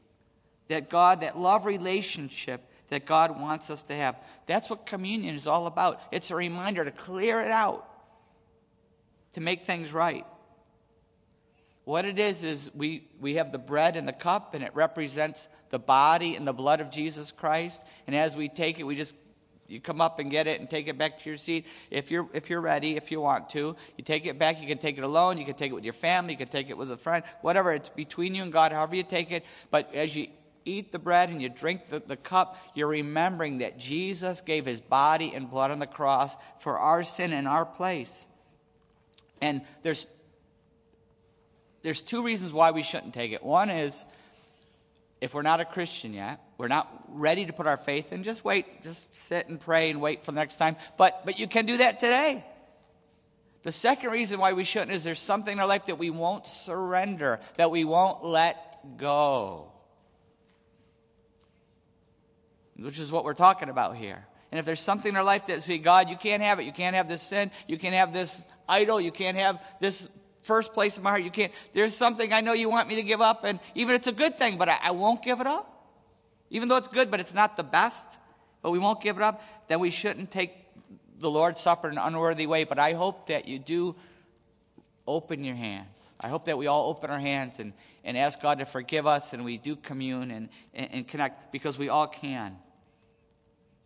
that 0.69 0.89
God, 0.89 1.21
that 1.21 1.37
love 1.37 1.65
relationship 1.65 2.61
that 2.89 3.05
God 3.05 3.39
wants 3.39 3.69
us 3.69 3.83
to 3.83 3.93
have. 3.93 4.15
That's 4.45 4.69
what 4.69 4.85
communion 4.85 5.35
is 5.35 5.47
all 5.47 5.67
about. 5.67 6.01
It's 6.11 6.31
a 6.31 6.35
reminder 6.35 6.85
to 6.85 6.91
clear 6.91 7.41
it 7.41 7.51
out, 7.51 7.87
to 9.33 9.41
make 9.41 9.65
things 9.65 9.91
right. 9.91 10.25
What 11.87 12.03
it 12.03 12.19
is, 12.19 12.43
is 12.43 12.69
we, 12.75 13.07
we 13.17 13.35
have 13.35 13.53
the 13.53 13.57
bread 13.57 13.95
and 13.95 14.05
the 14.05 14.11
cup, 14.11 14.53
and 14.53 14.61
it 14.61 14.75
represents 14.75 15.47
the 15.69 15.79
body 15.79 16.35
and 16.35 16.45
the 16.45 16.51
blood 16.51 16.81
of 16.81 16.91
Jesus 16.91 17.31
Christ. 17.31 17.81
And 18.07 18.13
as 18.13 18.35
we 18.35 18.49
take 18.49 18.77
it, 18.77 18.83
we 18.83 18.97
just 18.97 19.15
you 19.69 19.79
come 19.79 20.01
up 20.01 20.19
and 20.19 20.29
get 20.29 20.47
it 20.47 20.59
and 20.59 20.69
take 20.69 20.89
it 20.89 20.97
back 20.97 21.17
to 21.23 21.29
your 21.29 21.37
seat. 21.37 21.65
If 21.89 22.11
you're 22.11 22.27
if 22.33 22.49
you're 22.49 22.59
ready 22.59 22.97
if 22.97 23.09
you 23.09 23.21
want 23.21 23.49
to 23.51 23.77
you 23.97 24.03
take 24.03 24.25
it 24.25 24.37
back. 24.37 24.59
You 24.59 24.67
can 24.67 24.79
take 24.79 24.97
it 24.97 25.05
alone. 25.05 25.37
You 25.37 25.45
can 25.45 25.55
take 25.55 25.71
it 25.71 25.75
with 25.75 25.85
your 25.85 25.93
family. 25.93 26.33
You 26.33 26.37
can 26.37 26.49
take 26.49 26.69
it 26.69 26.77
with 26.77 26.91
a 26.91 26.97
friend. 26.97 27.23
Whatever 27.41 27.71
it's 27.71 27.87
between 27.87 28.35
you 28.35 28.43
and 28.43 28.51
god 28.51 28.73
however 28.73 28.97
you 28.97 29.03
take 29.03 29.31
it. 29.31 29.45
But 29.71 29.95
as 29.95 30.13
you 30.13 30.27
eat 30.65 30.91
the 30.91 30.99
bread 30.99 31.29
and 31.29 31.41
you 31.41 31.47
drink 31.47 31.87
the, 31.87 32.01
the 32.05 32.17
cup 32.17 32.57
you're 32.75 32.89
remembering 32.89 33.59
that 33.59 33.77
jesus 33.79 34.41
gave 34.41 34.65
his 34.65 34.81
body 34.81 35.31
and 35.33 35.49
blood 35.49 35.71
on 35.71 35.79
the 35.79 35.87
cross 35.87 36.35
for 36.59 36.77
our 36.77 37.03
sin 37.03 37.31
in 37.31 37.47
our 37.47 37.65
place. 37.65 38.27
And 39.39 39.61
there's 39.83 40.05
there's 41.87 42.01
two 42.01 42.21
reasons 42.21 42.51
why 42.51 42.71
we 42.71 42.83
shouldn't 42.83 43.13
take 43.13 43.31
it. 43.31 43.41
One 43.41 43.69
is 43.69 44.03
if 45.21 45.33
we're 45.33 45.41
not 45.41 45.61
a 45.61 45.65
Christian 45.65 46.11
yet, 46.11 46.41
we're 46.57 46.67
not 46.67 46.91
ready 47.07 47.45
to 47.45 47.53
put 47.53 47.65
our 47.65 47.77
faith 47.77 48.11
in, 48.11 48.23
just 48.23 48.43
wait, 48.43 48.83
just 48.83 49.15
sit 49.15 49.47
and 49.47 49.57
pray 49.57 49.89
and 49.89 50.01
wait 50.01 50.21
for 50.21 50.33
the 50.33 50.35
next 50.35 50.57
time. 50.57 50.75
But 50.97 51.21
but 51.23 51.39
you 51.39 51.47
can 51.47 51.65
do 51.65 51.77
that 51.77 51.97
today. 51.97 52.43
The 53.63 53.71
second 53.71 54.09
reason 54.11 54.37
why 54.37 54.51
we 54.51 54.65
shouldn't 54.65 54.91
is 54.91 55.05
there's 55.05 55.21
something 55.21 55.53
in 55.53 55.61
our 55.61 55.65
life 55.67 55.85
that 55.85 55.97
we 55.97 56.09
won't 56.09 56.45
surrender, 56.45 57.39
that 57.55 57.71
we 57.71 57.85
won't 57.85 58.21
let 58.21 58.97
go. 58.97 59.71
Which 62.75 62.99
is 62.99 63.13
what 63.13 63.23
we're 63.23 63.33
talking 63.33 63.69
about 63.69 63.95
here. 63.95 64.27
And 64.51 64.59
if 64.59 64.65
there's 64.65 64.81
something 64.81 65.07
in 65.07 65.15
our 65.15 65.23
life 65.23 65.47
that 65.47 65.63
say, 65.63 65.77
God, 65.77 66.09
you 66.09 66.17
can't 66.17 66.43
have 66.43 66.59
it. 66.59 66.63
You 66.63 66.73
can't 66.73 66.97
have 66.97 67.07
this 67.07 67.21
sin. 67.21 67.49
You 67.65 67.77
can't 67.77 67.95
have 67.95 68.11
this 68.11 68.41
idol. 68.67 68.99
You 68.99 69.13
can't 69.13 69.37
have 69.37 69.61
this 69.79 70.09
first 70.47 70.73
place 70.73 70.97
in 70.97 71.03
my 71.03 71.11
heart. 71.11 71.23
You 71.23 71.29
can't. 71.29 71.51
There's 71.73 71.95
something 71.95 72.33
I 72.33 72.41
know 72.41 72.53
you 72.53 72.69
want 72.69 72.87
me 72.87 72.95
to 72.95 73.03
give 73.03 73.21
up, 73.21 73.43
and 73.43 73.59
even 73.75 73.93
it's 73.93 74.07
a 74.07 74.11
good 74.11 74.37
thing, 74.37 74.57
but 74.57 74.69
I, 74.69 74.79
I 74.81 74.91
won't 74.91 75.21
give 75.21 75.41
it 75.41 75.47
up. 75.47 75.73
Even 76.49 76.69
though 76.69 76.77
it's 76.77 76.87
good, 76.87 77.11
but 77.11 77.19
it's 77.19 77.33
not 77.33 77.57
the 77.57 77.63
best, 77.63 78.17
but 78.61 78.71
we 78.71 78.79
won't 78.79 79.01
give 79.01 79.17
it 79.17 79.23
up, 79.23 79.43
then 79.67 79.79
we 79.79 79.91
shouldn't 79.91 80.31
take 80.31 80.51
the 81.19 81.29
Lord's 81.29 81.59
Supper 81.59 81.89
in 81.89 81.97
an 81.97 82.03
unworthy 82.03 82.47
way. 82.47 82.63
But 82.63 82.79
I 82.79 82.93
hope 82.93 83.27
that 83.27 83.47
you 83.47 83.59
do 83.59 83.95
open 85.05 85.43
your 85.43 85.55
hands. 85.55 86.15
I 86.19 86.27
hope 86.27 86.45
that 86.45 86.57
we 86.57 86.67
all 86.67 86.89
open 86.89 87.09
our 87.09 87.19
hands 87.19 87.59
and, 87.59 87.73
and 88.03 88.17
ask 88.17 88.41
God 88.41 88.59
to 88.59 88.65
forgive 88.65 89.07
us 89.07 89.33
and 89.33 89.45
we 89.45 89.57
do 89.57 89.75
commune 89.75 90.31
and, 90.31 90.49
and, 90.73 90.89
and 90.91 91.07
connect 91.07 91.51
because 91.51 91.77
we 91.77 91.89
all 91.89 92.07
can. 92.07 92.57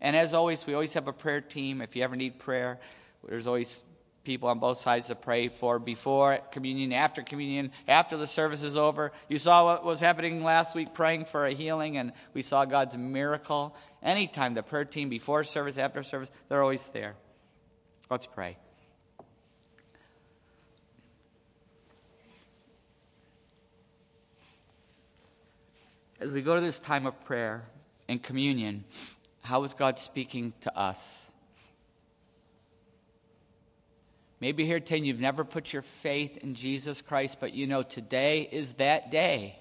And 0.02 0.16
as 0.16 0.34
always, 0.34 0.66
we 0.66 0.74
always 0.74 0.94
have 0.96 1.08
a 1.08 1.14
prayer 1.14 1.42
team. 1.42 1.80
If 1.80 1.96
you 1.96 2.04
ever 2.04 2.16
need 2.16 2.40
prayer, 2.40 2.80
there's 3.28 3.46
always 3.46 3.84
people 4.24 4.50
on 4.50 4.60
both 4.60 4.80
sides 4.80 5.08
to 5.08 5.16
pray 5.16 5.48
for 5.48 5.80
before 5.80 6.40
communion, 6.52 6.94
after 6.94 7.24
communion, 7.24 7.72
after 7.88 8.18
the 8.18 8.28
service 8.28 8.64
is 8.64 8.78
over. 8.78 9.12
You 9.28 9.38
saw 9.38 9.66
what 9.66 9.84
was 9.84 10.00
happening 10.00 10.44
last 10.44 10.76
week 10.76 10.94
praying 10.94 11.26
for 11.26 11.46
a 11.46 11.54
healing, 11.54 11.98
and 11.98 12.14
we 12.34 12.42
saw 12.42 12.66
God's 12.66 12.98
miracle. 12.98 13.76
Anytime 14.04 14.54
the 14.54 14.64
prayer 14.64 14.86
team, 14.86 15.10
before 15.10 15.44
service, 15.44 15.78
after 15.78 16.04
service, 16.04 16.32
they're 16.50 16.62
always 16.62 16.84
there. 16.86 17.16
Let's 18.10 18.26
pray. 18.26 18.58
As 26.20 26.30
we 26.30 26.44
go 26.44 26.54
to 26.54 26.62
this 26.62 26.78
time 26.78 27.08
of 27.08 27.20
prayer 27.26 27.64
and 28.08 28.22
communion, 28.22 28.84
how 29.42 29.64
is 29.64 29.74
God 29.74 29.98
speaking 29.98 30.54
to 30.62 30.78
us? 30.78 31.31
Maybe 34.42 34.66
here 34.66 34.80
today 34.80 35.06
you've 35.06 35.22
never 35.22 35.46
put 35.46 35.72
your 35.72 35.84
faith 35.84 36.38
in 36.38 36.56
Jesus 36.56 37.02
Christ, 37.02 37.38
but 37.40 37.54
you 37.54 37.68
know 37.68 37.84
today 37.84 38.50
is 38.52 38.74
that 38.74 39.12
day 39.12 39.60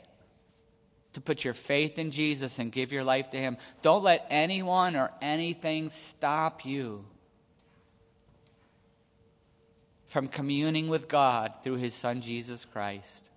to 1.13 1.21
put 1.21 1.45
your 1.45 1.53
faith 1.55 1.99
in 1.99 2.11
Jesus 2.11 2.59
and 2.59 2.73
give 2.73 2.91
your 2.91 3.05
life 3.05 3.31
to 3.31 3.37
Him. 3.37 3.59
Don't 3.83 4.03
let 4.03 4.27
anyone 4.31 4.97
or 4.97 5.11
anything 5.21 5.91
stop 5.91 6.65
you 6.65 7.05
from 10.09 10.29
communing 10.29 10.89
with 10.89 11.09
God 11.09 11.59
through 11.63 11.77
His 11.77 11.93
Son, 11.93 12.23
Jesus 12.23 12.65
Christ. 12.65 13.29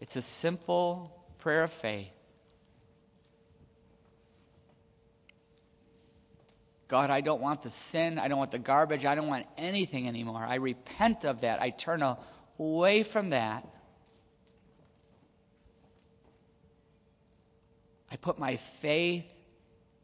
It's 0.00 0.14
a 0.14 0.22
simple 0.22 1.24
prayer 1.38 1.64
of 1.64 1.72
faith. 1.72 2.19
God, 6.90 7.08
I 7.08 7.20
don't 7.20 7.40
want 7.40 7.62
the 7.62 7.70
sin. 7.70 8.18
I 8.18 8.26
don't 8.26 8.38
want 8.38 8.50
the 8.50 8.58
garbage. 8.58 9.04
I 9.04 9.14
don't 9.14 9.28
want 9.28 9.46
anything 9.56 10.08
anymore. 10.08 10.44
I 10.44 10.56
repent 10.56 11.24
of 11.24 11.42
that. 11.42 11.62
I 11.62 11.70
turn 11.70 12.02
away 12.58 13.04
from 13.04 13.28
that. 13.28 13.64
I 18.10 18.16
put 18.16 18.40
my 18.40 18.56
faith 18.56 19.32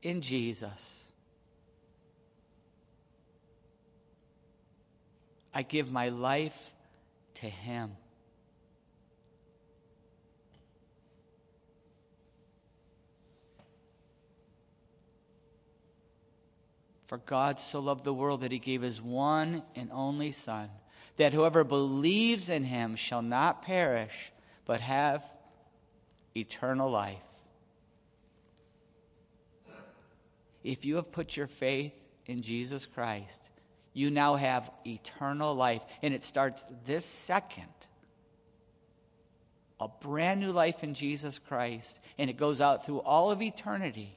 in 0.00 0.20
Jesus. 0.20 1.10
I 5.52 5.62
give 5.62 5.90
my 5.90 6.10
life 6.10 6.72
to 7.34 7.46
Him. 7.46 7.96
For 17.06 17.18
God 17.18 17.60
so 17.60 17.80
loved 17.80 18.04
the 18.04 18.12
world 18.12 18.40
that 18.40 18.52
he 18.52 18.58
gave 18.58 18.82
his 18.82 19.00
one 19.00 19.62
and 19.76 19.90
only 19.92 20.32
Son, 20.32 20.68
that 21.16 21.32
whoever 21.32 21.62
believes 21.62 22.48
in 22.48 22.64
him 22.64 22.96
shall 22.96 23.22
not 23.22 23.62
perish, 23.62 24.32
but 24.64 24.80
have 24.80 25.24
eternal 26.36 26.90
life. 26.90 27.18
If 30.64 30.84
you 30.84 30.96
have 30.96 31.12
put 31.12 31.36
your 31.36 31.46
faith 31.46 31.92
in 32.26 32.42
Jesus 32.42 32.86
Christ, 32.86 33.50
you 33.92 34.10
now 34.10 34.34
have 34.34 34.68
eternal 34.84 35.54
life. 35.54 35.86
And 36.02 36.12
it 36.12 36.24
starts 36.24 36.68
this 36.84 37.04
second. 37.04 37.68
A 39.78 39.86
brand 39.86 40.40
new 40.40 40.50
life 40.50 40.82
in 40.82 40.92
Jesus 40.92 41.38
Christ. 41.38 42.00
And 42.18 42.28
it 42.28 42.36
goes 42.36 42.60
out 42.60 42.84
through 42.84 42.98
all 43.02 43.30
of 43.30 43.40
eternity 43.42 44.15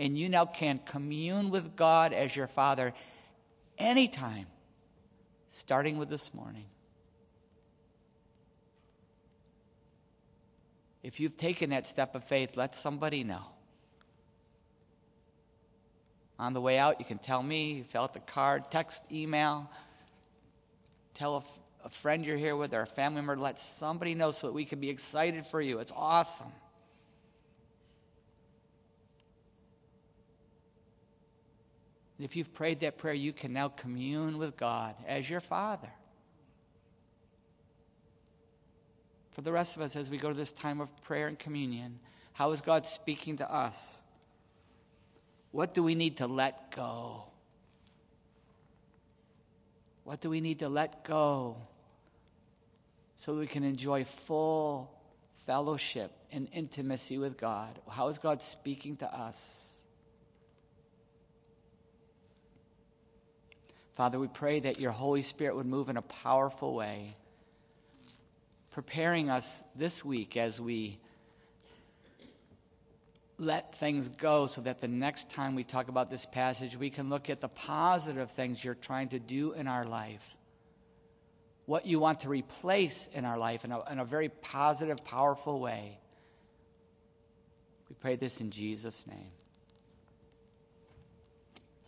and 0.00 0.16
you 0.16 0.30
now 0.30 0.46
can 0.46 0.80
commune 0.86 1.50
with 1.50 1.76
God 1.76 2.14
as 2.14 2.34
your 2.34 2.46
Father 2.46 2.94
anytime, 3.76 4.46
starting 5.50 5.98
with 5.98 6.08
this 6.08 6.32
morning. 6.32 6.64
If 11.02 11.20
you've 11.20 11.36
taken 11.36 11.70
that 11.70 11.86
step 11.86 12.14
of 12.14 12.24
faith, 12.24 12.56
let 12.56 12.74
somebody 12.74 13.24
know. 13.24 13.42
On 16.38 16.54
the 16.54 16.62
way 16.62 16.78
out, 16.78 16.98
you 16.98 17.04
can 17.04 17.18
tell 17.18 17.42
me, 17.42 17.84
fill 17.86 18.04
out 18.04 18.14
the 18.14 18.20
card, 18.20 18.70
text, 18.70 19.02
email, 19.12 19.70
tell 21.12 21.34
a, 21.34 21.38
f- 21.40 21.58
a 21.84 21.90
friend 21.90 22.24
you're 22.24 22.38
here 22.38 22.56
with 22.56 22.72
or 22.72 22.80
a 22.80 22.86
family 22.86 23.16
member, 23.16 23.36
let 23.36 23.58
somebody 23.58 24.14
know 24.14 24.30
so 24.30 24.46
that 24.46 24.54
we 24.54 24.64
can 24.64 24.80
be 24.80 24.88
excited 24.88 25.44
for 25.44 25.60
you. 25.60 25.78
It's 25.78 25.92
awesome. 25.94 26.52
And 32.20 32.26
if 32.26 32.36
you've 32.36 32.52
prayed 32.52 32.80
that 32.80 32.98
prayer, 32.98 33.14
you 33.14 33.32
can 33.32 33.54
now 33.54 33.68
commune 33.68 34.36
with 34.36 34.54
God 34.54 34.94
as 35.08 35.30
your 35.30 35.40
Father. 35.40 35.88
For 39.30 39.40
the 39.40 39.50
rest 39.50 39.74
of 39.74 39.82
us, 39.82 39.96
as 39.96 40.10
we 40.10 40.18
go 40.18 40.28
to 40.28 40.34
this 40.34 40.52
time 40.52 40.82
of 40.82 40.94
prayer 41.02 41.28
and 41.28 41.38
communion, 41.38 41.98
how 42.34 42.50
is 42.50 42.60
God 42.60 42.84
speaking 42.84 43.38
to 43.38 43.50
us? 43.50 44.02
What 45.50 45.72
do 45.72 45.82
we 45.82 45.94
need 45.94 46.18
to 46.18 46.26
let 46.26 46.76
go? 46.76 47.24
What 50.04 50.20
do 50.20 50.28
we 50.28 50.42
need 50.42 50.58
to 50.58 50.68
let 50.68 51.04
go 51.04 51.56
so 53.16 53.32
we 53.32 53.46
can 53.46 53.64
enjoy 53.64 54.04
full 54.04 54.92
fellowship 55.46 56.12
and 56.30 56.48
intimacy 56.52 57.16
with 57.16 57.38
God? 57.38 57.78
How 57.88 58.08
is 58.08 58.18
God 58.18 58.42
speaking 58.42 58.96
to 58.96 59.10
us? 59.10 59.69
Father, 64.00 64.18
we 64.18 64.28
pray 64.28 64.60
that 64.60 64.80
your 64.80 64.92
Holy 64.92 65.20
Spirit 65.20 65.56
would 65.56 65.66
move 65.66 65.90
in 65.90 65.98
a 65.98 66.00
powerful 66.00 66.72
way, 66.72 67.16
preparing 68.70 69.28
us 69.28 69.62
this 69.76 70.02
week 70.02 70.38
as 70.38 70.58
we 70.58 70.98
let 73.36 73.74
things 73.74 74.08
go 74.08 74.46
so 74.46 74.62
that 74.62 74.80
the 74.80 74.88
next 74.88 75.28
time 75.28 75.54
we 75.54 75.64
talk 75.64 75.88
about 75.88 76.08
this 76.08 76.24
passage, 76.24 76.78
we 76.78 76.88
can 76.88 77.10
look 77.10 77.28
at 77.28 77.42
the 77.42 77.48
positive 77.48 78.30
things 78.30 78.64
you're 78.64 78.74
trying 78.74 79.10
to 79.10 79.18
do 79.18 79.52
in 79.52 79.66
our 79.66 79.84
life, 79.84 80.34
what 81.66 81.84
you 81.84 81.98
want 81.98 82.20
to 82.20 82.30
replace 82.30 83.06
in 83.12 83.26
our 83.26 83.36
life 83.36 83.66
in 83.66 83.70
a, 83.70 83.92
in 83.92 83.98
a 83.98 84.04
very 84.06 84.30
positive, 84.30 85.04
powerful 85.04 85.60
way. 85.60 85.98
We 87.90 87.96
pray 87.96 88.16
this 88.16 88.40
in 88.40 88.50
Jesus' 88.50 89.06
name. 89.06 89.28